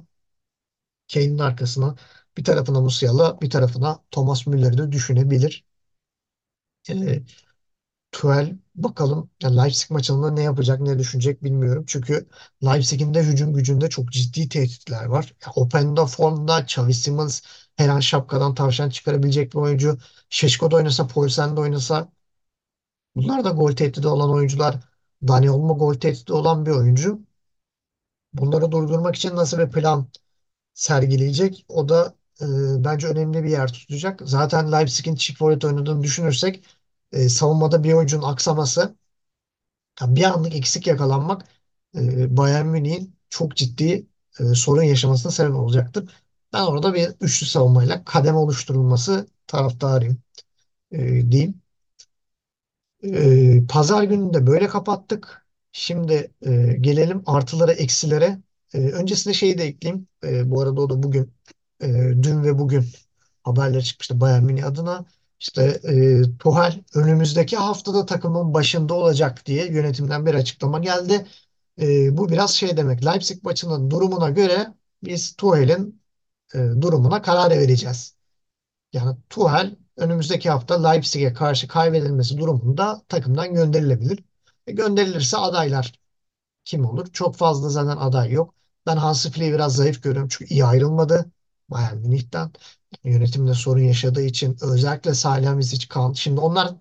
[1.13, 1.95] Kane'in arkasına
[2.37, 5.65] bir tarafına Musiala, bir tarafına Thomas Müller'i de düşünebilir.
[6.89, 7.21] E,
[8.11, 11.83] Tuchel bakalım ya Leipzig maçında ne yapacak ne düşünecek bilmiyorum.
[11.87, 12.29] Çünkü
[12.63, 15.33] Leipzig'in de hücum gücünde çok ciddi tehditler var.
[15.55, 17.41] Openda formda, Xavi Simons
[17.75, 19.97] her an şapkadan tavşan çıkarabilecek bir oyuncu.
[20.29, 22.11] Şeşko da oynasa, Poulsen de oynasa
[23.15, 24.75] bunlar da gol tehdidi olan oyuncular.
[25.27, 27.21] Dani Olmo gol tehdidi olan bir oyuncu.
[28.33, 30.07] Bunları durdurmak için nasıl bir plan
[30.73, 31.65] sergileyecek?
[31.69, 32.45] O da e,
[32.85, 34.21] bence önemli bir yer tutacak.
[34.25, 36.65] Zaten Leipzig'in çift forvet oynadığını düşünürsek
[37.11, 38.95] e, savunmada bir oyuncunun aksaması
[40.01, 41.45] bir anlık eksik yakalanmak
[41.95, 44.07] e, Bayern Münih'in çok ciddi
[44.39, 46.09] e, sorun yaşamasına sebep olacaktır.
[46.53, 50.17] Ben orada bir üçlü savunmayla kademe oluşturulması taraftarıyım
[50.91, 51.61] e, diyeyim.
[53.03, 55.47] E, Pazar gününü de böyle kapattık.
[55.71, 58.39] Şimdi e, gelelim artılara, eksilere.
[58.73, 60.07] E, öncesinde şeyi de ekleyeyim.
[60.23, 61.33] E, bu arada o da bugün,
[61.81, 61.87] e,
[62.23, 62.85] dün ve bugün
[63.43, 65.05] haberler çıkmıştı Bayern Münih adına.
[65.39, 71.27] İşte e, Tuchel önümüzdeki haftada takımın başında olacak diye yönetimden bir açıklama geldi.
[71.81, 73.05] E, bu biraz şey demek.
[73.05, 74.73] Leipzig maçının durumuna göre
[75.03, 76.01] biz Tuchel'in
[76.55, 78.15] e, durumuna karar vereceğiz.
[78.93, 84.23] Yani Tuchel önümüzdeki hafta Leipzig'e karşı kaybedilmesi durumunda takımdan gönderilebilir.
[84.67, 85.99] E, gönderilirse adaylar
[86.65, 87.07] kim olur?
[87.13, 88.55] Çok fazla zaten aday yok.
[88.85, 91.31] Ben Hansi Flick'i biraz zayıf görüyorum çünkü iyi ayrılmadı
[91.69, 92.51] Bayern Münih'ten.
[93.03, 96.17] Yönetimde sorun yaşadığı için özellikle Salihamidzic kaldı.
[96.17, 96.75] Şimdi onlar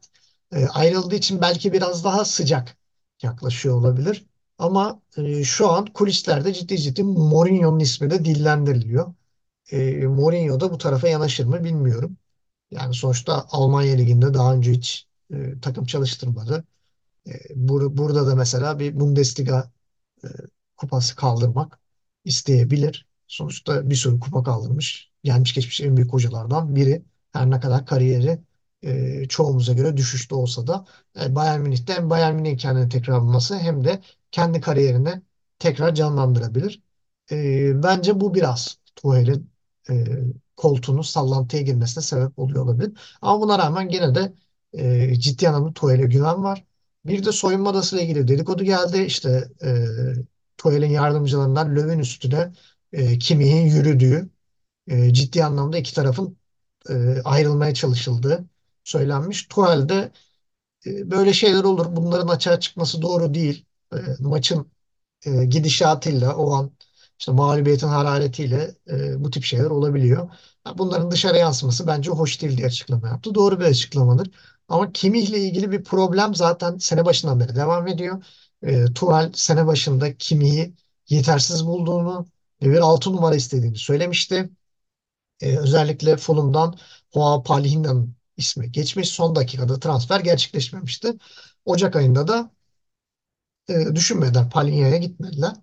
[0.53, 2.77] e, ayrıldığı için belki biraz daha sıcak
[3.23, 4.27] yaklaşıyor olabilir.
[4.59, 9.15] Ama e, şu an kulislerde ciddi ciddi Mourinho'nun ismi de dillendiriliyor.
[9.73, 12.17] E, Mourinho da bu tarafa yanaşır mı bilmiyorum.
[12.71, 16.65] Yani sonuçta Almanya Ligi'nde daha önce hiç e, takım çalıştırmadı.
[17.27, 19.73] E, bur- burada da mesela bir Bundesliga
[20.25, 20.29] e,
[20.77, 21.81] kupası kaldırmak
[22.25, 23.07] isteyebilir.
[23.27, 25.11] Sonuçta bir sürü kupa kaldırmış.
[25.27, 27.03] Gelmiş geçmiş en büyük hocalardan biri.
[27.33, 28.39] Her ne kadar kariyeri
[28.83, 30.85] e, çoğumuza göre düşüşte olsa da
[31.21, 35.23] e, Bayern Münih'te hem Bayern Münih'in kendini tekrar bulması hem de kendi kariyerini
[35.59, 36.83] tekrar canlandırabilir.
[37.31, 39.51] E, bence bu biraz Tuchel'in
[39.91, 39.95] e,
[40.57, 42.93] koltuğunu sallantıya girmesine sebep oluyor olabilir.
[43.23, 44.35] Ama buna rağmen gene de
[44.73, 46.65] e, ciddi anlamda Tuchel'e güven var.
[47.07, 48.99] Bir de soyunma odasıyla ilgili dedikodu geldi.
[48.99, 49.87] İşte e,
[50.59, 52.53] Tuchel'in yardımcılarından Löw'ün üstüne
[52.93, 54.36] e, Kimmih'in yürüdüğü
[54.89, 56.39] e, ciddi anlamda iki tarafın
[56.91, 58.45] e, ayrılmaya çalışıldığı
[58.85, 59.47] söylenmiş.
[59.49, 60.13] Tuchel de
[60.87, 61.87] e, böyle şeyler olur.
[61.97, 63.67] Bunların açığa çıkması doğru değil.
[63.93, 64.73] E, maçın
[65.27, 66.73] e, gidişatıyla o an
[67.19, 70.31] işte mağlubiyetin hararetiyle e, bu tip şeyler olabiliyor.
[70.79, 73.35] Bunların dışarı yansıması bence hoş değil diye açıklama yaptı.
[73.35, 74.31] Doğru bir açıklamadır.
[74.69, 78.25] Ama Kimih'le ilgili bir problem zaten sene başından beri devam ediyor.
[78.63, 80.75] E, Tuchel sene başında Kimih'i
[81.09, 82.27] yetersiz bulduğunu
[82.63, 84.51] ve bir 6 numara istediğini söylemişti.
[85.41, 86.79] E, özellikle Fulham'dan
[87.15, 89.09] Joao Palhinha'nın ismi geçmiş.
[89.09, 91.15] Son dakikada transfer gerçekleşmemişti.
[91.65, 92.51] Ocak ayında da
[93.69, 95.55] e, düşünmeden Palhinha'ya gitmediler.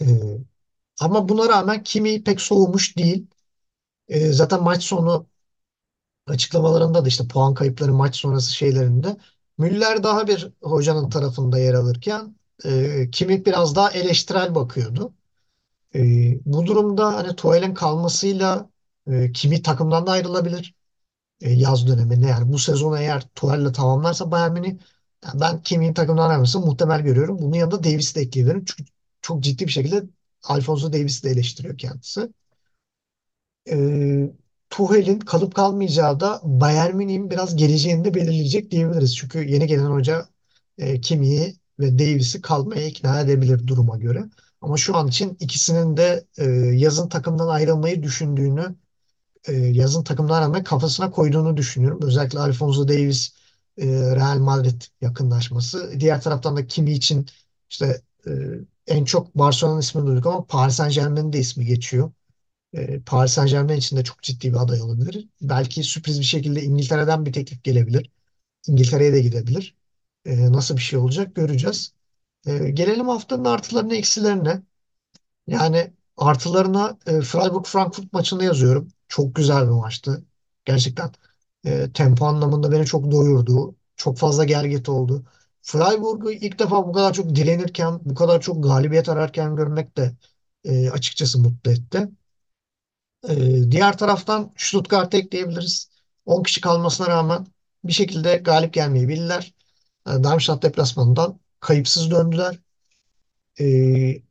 [0.00, 0.04] E,
[1.00, 3.26] ama buna rağmen kimi pek soğumuş değil.
[4.08, 5.28] E, zaten maç sonu
[6.26, 9.16] açıklamalarında da işte puan kayıpları maç sonrası şeylerinde
[9.58, 15.14] Müller daha bir hocanın tarafında yer alırken e, kimi biraz daha eleştirel bakıyordu.
[15.94, 16.00] E,
[16.46, 18.70] bu durumda hani Tuchel'in kalmasıyla
[19.10, 20.74] e, kimi takımdan da ayrılabilir
[21.40, 22.26] e, yaz döneminde.
[22.26, 24.76] Yani bu sezonu eğer Tuchel'le tamamlarsa Bayern Münih
[25.24, 27.38] yani ben Kimi'nin takımdan ayrılmasını muhtemel görüyorum.
[27.38, 28.64] Bunun yanında Davis'i de ekleyebilirim.
[28.64, 28.84] Çünkü
[29.22, 30.04] çok ciddi bir şekilde
[30.44, 32.28] Alfonso Davis'i de eleştiriyor kendisi.
[33.70, 33.76] E,
[34.70, 39.16] Tuchel'in kalıp kalmayacağı da Bayern Münih'in biraz geleceğini de belirleyecek diyebiliriz.
[39.16, 40.26] Çünkü yeni gelen hoca
[40.78, 44.24] e, Kimi'yi ve Davis'i kalmaya ikna edebilir duruma göre.
[44.64, 46.44] Ama şu an için ikisinin de e,
[46.76, 48.76] yazın takımdan ayrılmayı düşündüğünü
[49.48, 52.00] e, yazın takımdan ayrılmayı kafasına koyduğunu düşünüyorum.
[52.02, 53.32] Özellikle Alfonso Davies
[53.78, 56.00] e, Real Madrid yakınlaşması.
[56.00, 57.26] Diğer taraftan da Kimi için
[57.70, 58.30] işte e,
[58.86, 62.12] en çok Barcelona'nın ismini duyduk ama Paris Saint-Germain'in de ismi geçiyor.
[62.74, 65.28] E, Paris Saint-Germain için de çok ciddi bir aday olabilir.
[65.42, 68.10] Belki sürpriz bir şekilde İngiltere'den bir teklif gelebilir.
[68.68, 69.76] İngiltere'ye de gidebilir.
[70.26, 71.93] E, nasıl bir şey olacak göreceğiz.
[72.46, 74.62] E, gelelim haftanın artılarına eksilerine.
[75.46, 78.88] Yani artılarına e, Freiburg-Frankfurt maçını yazıyorum.
[79.08, 80.24] Çok güzel bir maçtı.
[80.64, 81.12] Gerçekten
[81.66, 83.76] e, tempo anlamında beni çok doyurdu.
[83.96, 85.24] Çok fazla gergit oldu.
[85.62, 90.12] Freiburg'u ilk defa bu kadar çok direnirken, bu kadar çok galibiyet ararken görmek de
[90.64, 92.08] e, açıkçası mutlu etti.
[93.28, 93.36] E,
[93.70, 95.90] diğer taraftan Stuttgart'ı ekleyebiliriz.
[96.26, 97.46] 10 kişi kalmasına rağmen
[97.84, 99.54] bir şekilde galip gelmeyi bildiler.
[100.06, 102.58] E, Darmstadt deplasmanından kayıpsız döndüler.
[103.60, 103.64] E,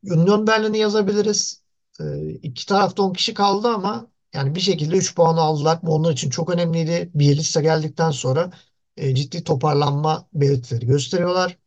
[0.04, 1.64] Union Berlin'i yazabiliriz.
[2.00, 5.80] E, iki tarafta 10 kişi kaldı ama yani bir şekilde 3 puanı aldılar.
[5.84, 7.12] Bu onlar için çok önemliydi.
[7.16, 8.52] Bielitsa geldikten sonra
[8.98, 11.58] e, ciddi toparlanma belirtileri gösteriyorlar.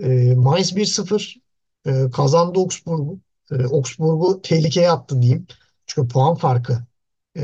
[0.00, 1.36] E, Mainz 1-0
[1.86, 3.20] e, kazandı Augsburg'u.
[3.52, 5.46] E, Augsburg'u tehlikeye attı diyeyim.
[5.86, 6.78] Çünkü puan farkı
[7.36, 7.42] e,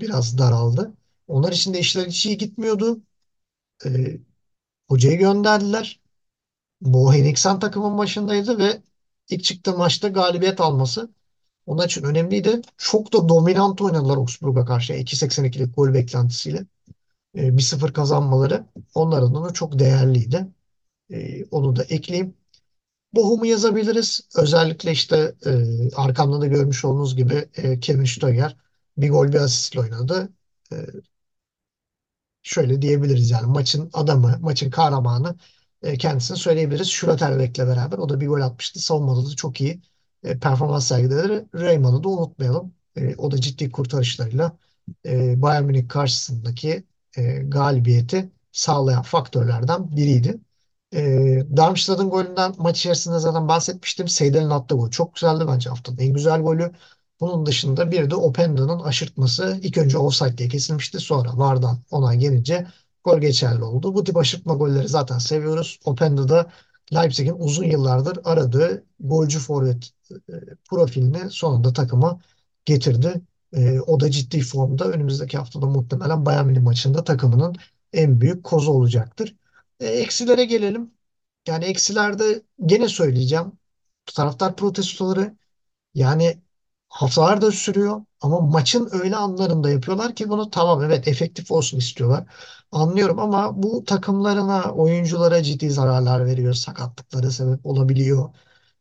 [0.00, 0.94] biraz daraldı.
[1.28, 3.02] Onlar için de işler hiç iyi gitmiyordu.
[3.86, 3.90] E,
[4.88, 5.99] hocayı gönderdiler.
[6.80, 8.82] Bo Henriksen takımın başındaydı ve
[9.30, 11.10] ilk çıktığı maçta galibiyet alması
[11.66, 12.60] onun için önemliydi.
[12.76, 14.92] Çok da dominant oynadılar Augsburg'a karşı.
[14.92, 16.66] 2.82'lik gol beklentisiyle.
[17.34, 20.46] E, 1-0 kazanmaları onlar adına çok değerliydi.
[21.10, 22.34] E, onu da ekleyeyim.
[23.14, 24.20] Bochum'u yazabiliriz.
[24.36, 25.50] Özellikle işte e,
[25.96, 28.56] arkamda da görmüş olduğunuz gibi e, Kevin Stöger
[28.96, 30.28] bir gol bir asistle oynadı.
[30.72, 30.76] E,
[32.42, 35.36] şöyle diyebiliriz yani maçın adamı, maçın kahramanı
[35.82, 36.88] e, kendisini söyleyebiliriz.
[36.88, 38.80] Schlotterbeck'le beraber o da bir gol atmıştı.
[38.80, 39.82] Savunmada da çok iyi
[40.24, 41.46] e, performans sergiledi.
[41.54, 42.74] Raymond'u da unutmayalım.
[42.96, 44.56] E, o da ciddi kurtarışlarıyla
[45.06, 46.84] e, Bayern Münih karşısındaki
[47.16, 50.40] e, galibiyeti sağlayan faktörlerden biriydi.
[50.94, 51.00] E,
[51.56, 54.08] Darmstadt'ın golünden maç içerisinde zaten bahsetmiştim.
[54.08, 56.72] Seydel'in attığı gol çok güzeldi bence haftanın en güzel golü.
[57.20, 60.98] Bunun dışında bir de Openda'nın aşırtması ilk önce offside diye kesilmişti.
[61.00, 62.66] Sonra VAR'dan onay gelince
[63.04, 63.94] gol geçerli oldu.
[63.94, 65.78] Bu tip aşırtma golleri zaten seviyoruz.
[65.84, 66.52] Openda da
[66.94, 70.32] Leipzig'in uzun yıllardır aradığı golcü forvet e,
[70.70, 72.20] profilini sonunda takıma
[72.64, 73.20] getirdi.
[73.52, 74.84] E, o da ciddi formda.
[74.88, 77.56] Önümüzdeki haftada muhtemelen Bayern Münih maçında takımının
[77.92, 79.36] en büyük kozu olacaktır.
[79.80, 80.90] E, eksilere gelelim.
[81.48, 83.52] Yani eksilerde gene söyleyeceğim.
[84.14, 85.36] Taraftar protestoları
[85.94, 86.38] yani
[86.88, 92.24] haftalardır sürüyor ama maçın öyle anlarında yapıyorlar ki bunu tamam evet efektif olsun istiyorlar.
[92.72, 96.54] Anlıyorum ama bu takımlarına, oyunculara ciddi zararlar veriyor.
[96.54, 98.30] Sakatlıklara sebep olabiliyor.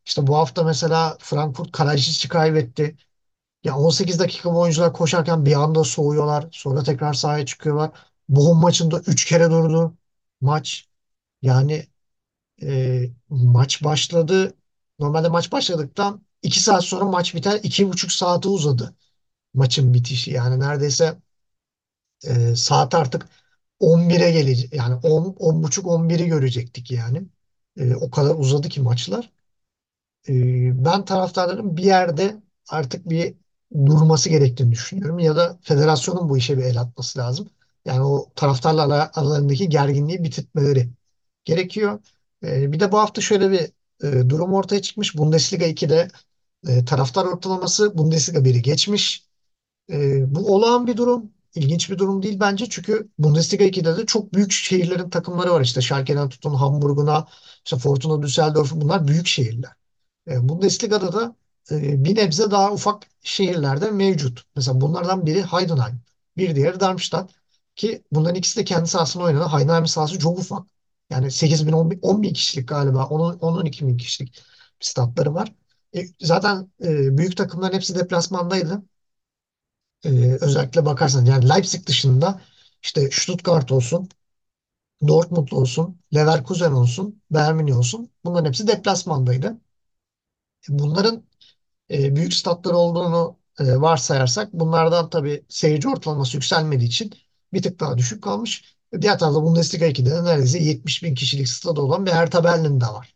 [0.06, 2.98] İşte bu hafta mesela Frankfurt Kalajdzic'i kaybetti.
[3.64, 6.48] Ya 18 dakika oyuncular koşarken bir anda soğuyorlar.
[6.52, 7.92] Sonra tekrar sahaya çıkıyorlar.
[8.30, 9.94] Bochum maçında 3 kere durdu
[10.42, 10.88] maç.
[11.42, 11.88] Yani
[12.64, 14.54] e, maç başladı.
[15.00, 17.60] Normalde maç başladıktan 2 saat sonra maç biter.
[17.64, 18.96] iki buçuk saate uzadı
[19.54, 20.32] maçın bitişi.
[20.32, 21.18] Yani neredeyse
[22.28, 23.26] e, saat artık
[23.80, 24.74] 11'e gelecek.
[24.74, 27.24] Yani 10, 10 buçuk 11'i görecektik yani.
[27.78, 29.32] E, o kadar uzadı ki maçlar.
[30.30, 30.34] E,
[30.86, 33.36] ben taraftarların bir yerde artık bir
[33.86, 35.20] durması gerektiğini düşünüyorum.
[35.20, 37.50] Ya da federasyonun bu işe bir el atması lazım.
[37.86, 40.90] Yani o taraftarla ara- aralarındaki gerginliği bitirtmeleri
[41.46, 42.00] gerekiyor.
[42.44, 43.62] E, bir de bu hafta şöyle bir
[44.08, 45.18] e, durum ortaya çıkmış.
[45.18, 46.08] Bundesliga 2'de
[46.68, 49.29] e, taraftar ortalaması Bundesliga 1'i geçmiş.
[49.90, 51.32] E, bu olağan bir durum.
[51.56, 52.66] İlginç bir durum değil bence.
[52.70, 55.62] Çünkü Bundesliga 2'de de çok büyük şehirlerin takımları var.
[55.62, 57.28] İşte Schalke'den tutun Hamburg'una,
[57.66, 59.72] işte Fortuna Düsseldorf bunlar büyük şehirler.
[60.28, 61.36] E, Bundesliga'da da
[61.72, 64.44] e, bir nebze daha ufak şehirlerde mevcut.
[64.56, 66.02] Mesela bunlardan biri Heidenheim.
[66.38, 67.32] Bir diğeri Darmstadt.
[67.76, 69.46] Ki bunların ikisi de kendi sahasında oynadı.
[69.46, 70.68] Heidenheim'in sahası çok ufak.
[71.10, 73.04] Yani 8 bin, 10 bin, 10 bin kişilik galiba.
[73.04, 74.34] 10-12 bin kişilik
[74.82, 75.54] bir statları var.
[75.96, 78.84] E, zaten e, büyük takımların hepsi deplasmandaydı.
[80.06, 80.10] E,
[80.42, 82.42] özellikle bakarsan yani Leipzig dışında
[82.84, 84.10] işte Stuttgart olsun,
[85.08, 88.12] Dortmund olsun, Leverkusen olsun, Bayern Münih olsun.
[88.26, 89.58] Bunların hepsi deplasmandaydı.
[90.70, 91.24] Bunların
[91.92, 97.14] e, büyük statlar olduğunu e, varsayarsak bunlardan tabii seyirci ortalaması yükselmediği için
[97.54, 98.78] bir tık daha düşük kalmış.
[99.02, 103.16] Diğer tarafta Bundesliga 2'de de neredeyse 70 bin kişilik stadı olan bir Hertha de var.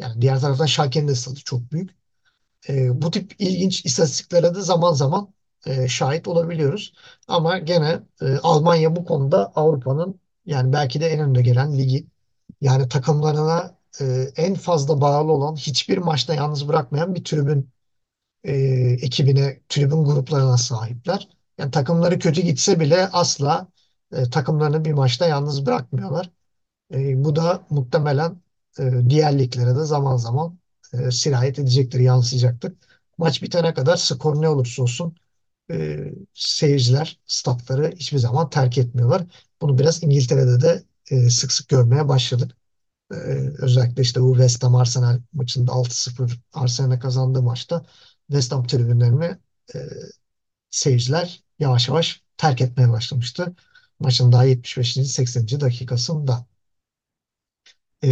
[0.00, 1.90] Yani diğer taraftan Schalke'nin de stadı çok büyük.
[2.68, 5.34] E, bu tip ilginç istatistiklere de zaman zaman
[5.66, 6.94] e, şahit olabiliyoruz.
[7.28, 12.06] Ama gene e, Almanya bu konuda Avrupa'nın yani belki de en önde gelen ligi.
[12.60, 14.04] Yani takımlarına e,
[14.36, 17.70] en fazla bağlı olan hiçbir maçta yalnız bırakmayan bir tribün
[19.02, 21.28] ekibine, tribün gruplarına sahipler.
[21.58, 23.68] Yani takımları kötü gitse bile asla
[24.32, 26.30] takımlarını bir maçta yalnız bırakmıyorlar.
[26.92, 28.40] Bu da muhtemelen
[28.78, 30.58] e, diğer liglere de zaman zaman
[30.92, 32.72] e, sirayet edecektir, yansıyacaktır.
[33.18, 35.16] Maç bitene kadar skor ne olursa olsun
[35.70, 35.98] e,
[36.34, 39.26] seyirciler statları hiçbir zaman terk etmiyorlar.
[39.62, 42.56] Bunu biraz İngiltere'de de e, sık sık görmeye başladık.
[43.12, 43.16] E,
[43.58, 47.86] özellikle işte bu West Ham Arsenal maçında 6-0 Arsenal'e kazandığı maçta
[48.28, 49.38] West Ham tribünlerini
[49.74, 49.78] e,
[50.70, 53.54] seyirciler yavaş yavaş terk etmeye başlamıştı.
[54.00, 54.94] Maçın daha 75.
[54.94, 55.60] 80.
[55.60, 56.46] dakikasında.
[58.02, 58.08] E,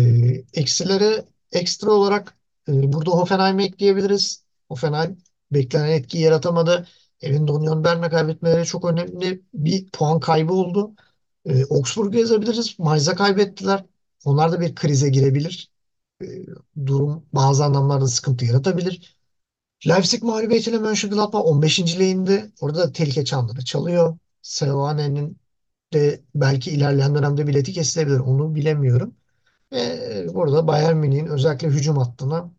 [0.54, 2.36] eksilere ekstra olarak
[2.68, 4.44] e, burada Hoffenheim'i ekleyebiliriz.
[4.68, 5.18] Hoffenheim
[5.52, 6.86] beklenen etkiyi yaratamadı.
[7.20, 10.94] Evinde Union Berlin'e kaybetmeleri çok önemli bir puan kaybı oldu.
[11.46, 12.78] E, Augsburg'u yazabiliriz.
[12.78, 13.84] Mainz'a kaybettiler.
[14.24, 15.70] Onlar da bir krize girebilir.
[16.22, 16.26] E,
[16.86, 19.18] durum bazı anlamlarda sıkıntı yaratabilir.
[19.88, 21.78] Leipzig mağlubiyetiyle Mönchengladbach 15.
[22.10, 22.52] indi.
[22.60, 24.18] Orada da tehlike çanları çalıyor.
[24.42, 25.38] Seoane'nin
[25.92, 28.18] de belki ilerleyen dönemde bileti kesilebilir.
[28.18, 29.16] Onu bilemiyorum.
[29.72, 32.52] Ve burada Bayern Münih'in özellikle hücum hattına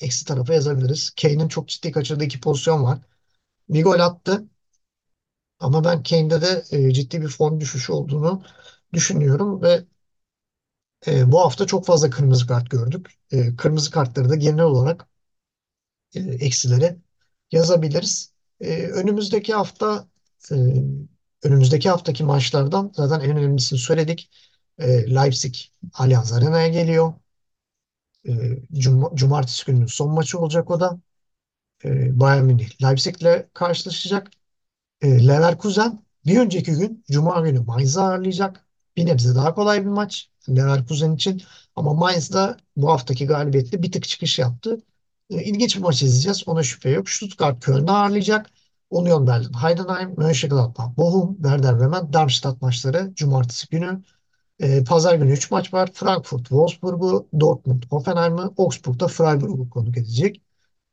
[0.00, 1.10] eksi tarafa yazabiliriz.
[1.22, 2.98] Kane'in çok ciddi kaçırdığı iki pozisyon var.
[3.68, 4.48] Bir gol attı
[5.60, 8.42] ama ben Kane'de de e, ciddi bir form düşüşü olduğunu
[8.92, 9.84] düşünüyorum ve
[11.06, 13.18] e, bu hafta çok fazla kırmızı kart gördük.
[13.32, 15.08] E, kırmızı kartları da genel olarak
[16.14, 16.96] e, eksilere
[17.52, 18.32] yazabiliriz.
[18.60, 20.08] E, önümüzdeki hafta
[20.52, 20.54] e,
[21.42, 24.30] önümüzdeki haftaki maçlardan zaten en önemlisini söyledik.
[24.78, 25.54] E, Leipzig
[25.94, 27.12] Allianz Arena'ya geliyor.
[28.28, 28.32] E,
[28.80, 31.00] cum Cumartesi gününün son maçı olacak o da.
[31.84, 34.30] E, Bayern Münih Leipzig'le karşılaşacak.
[35.02, 38.66] E, Leverkusen bir önceki gün Cuma günü Mainz'ı ağırlayacak.
[38.96, 41.42] Bir nebze daha kolay bir maç Leverkusen için.
[41.76, 44.78] Ama Mainz da bu haftaki galibiyetle bir tık çıkış yaptı.
[45.30, 46.48] E, ilginç bir maç izleyeceğiz.
[46.48, 47.10] Ona şüphe yok.
[47.10, 48.50] Stuttgart Köln'ü ağırlayacak.
[48.90, 54.02] Union Berlin, Heidenheim, Mönchengladbach, Bochum, Werder Bremen, Darmstadt maçları Cumartesi günü.
[54.60, 55.90] E, Pazar günü 3 maç var.
[55.94, 60.42] Frankfurt, Wolfsburg'u, Dortmund, Hoffenheim'ı, Augsburg'da Freiburg'u konuk edecek.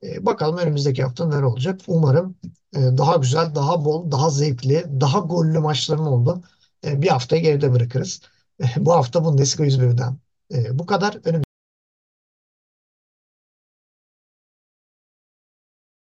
[0.06, 1.82] E, bakalım önümüzdeki hafta neler olacak.
[1.88, 2.36] Umarım
[2.76, 6.44] e, daha güzel, daha bol, daha zevkli, daha gollü maçların oldu.
[6.86, 8.22] E, bir haftayı geride bırakırız.
[8.78, 10.18] Bu hafta Bundesliga 101'den
[10.54, 11.14] e, bu kadar.
[11.14, 11.45] Önümüzdeki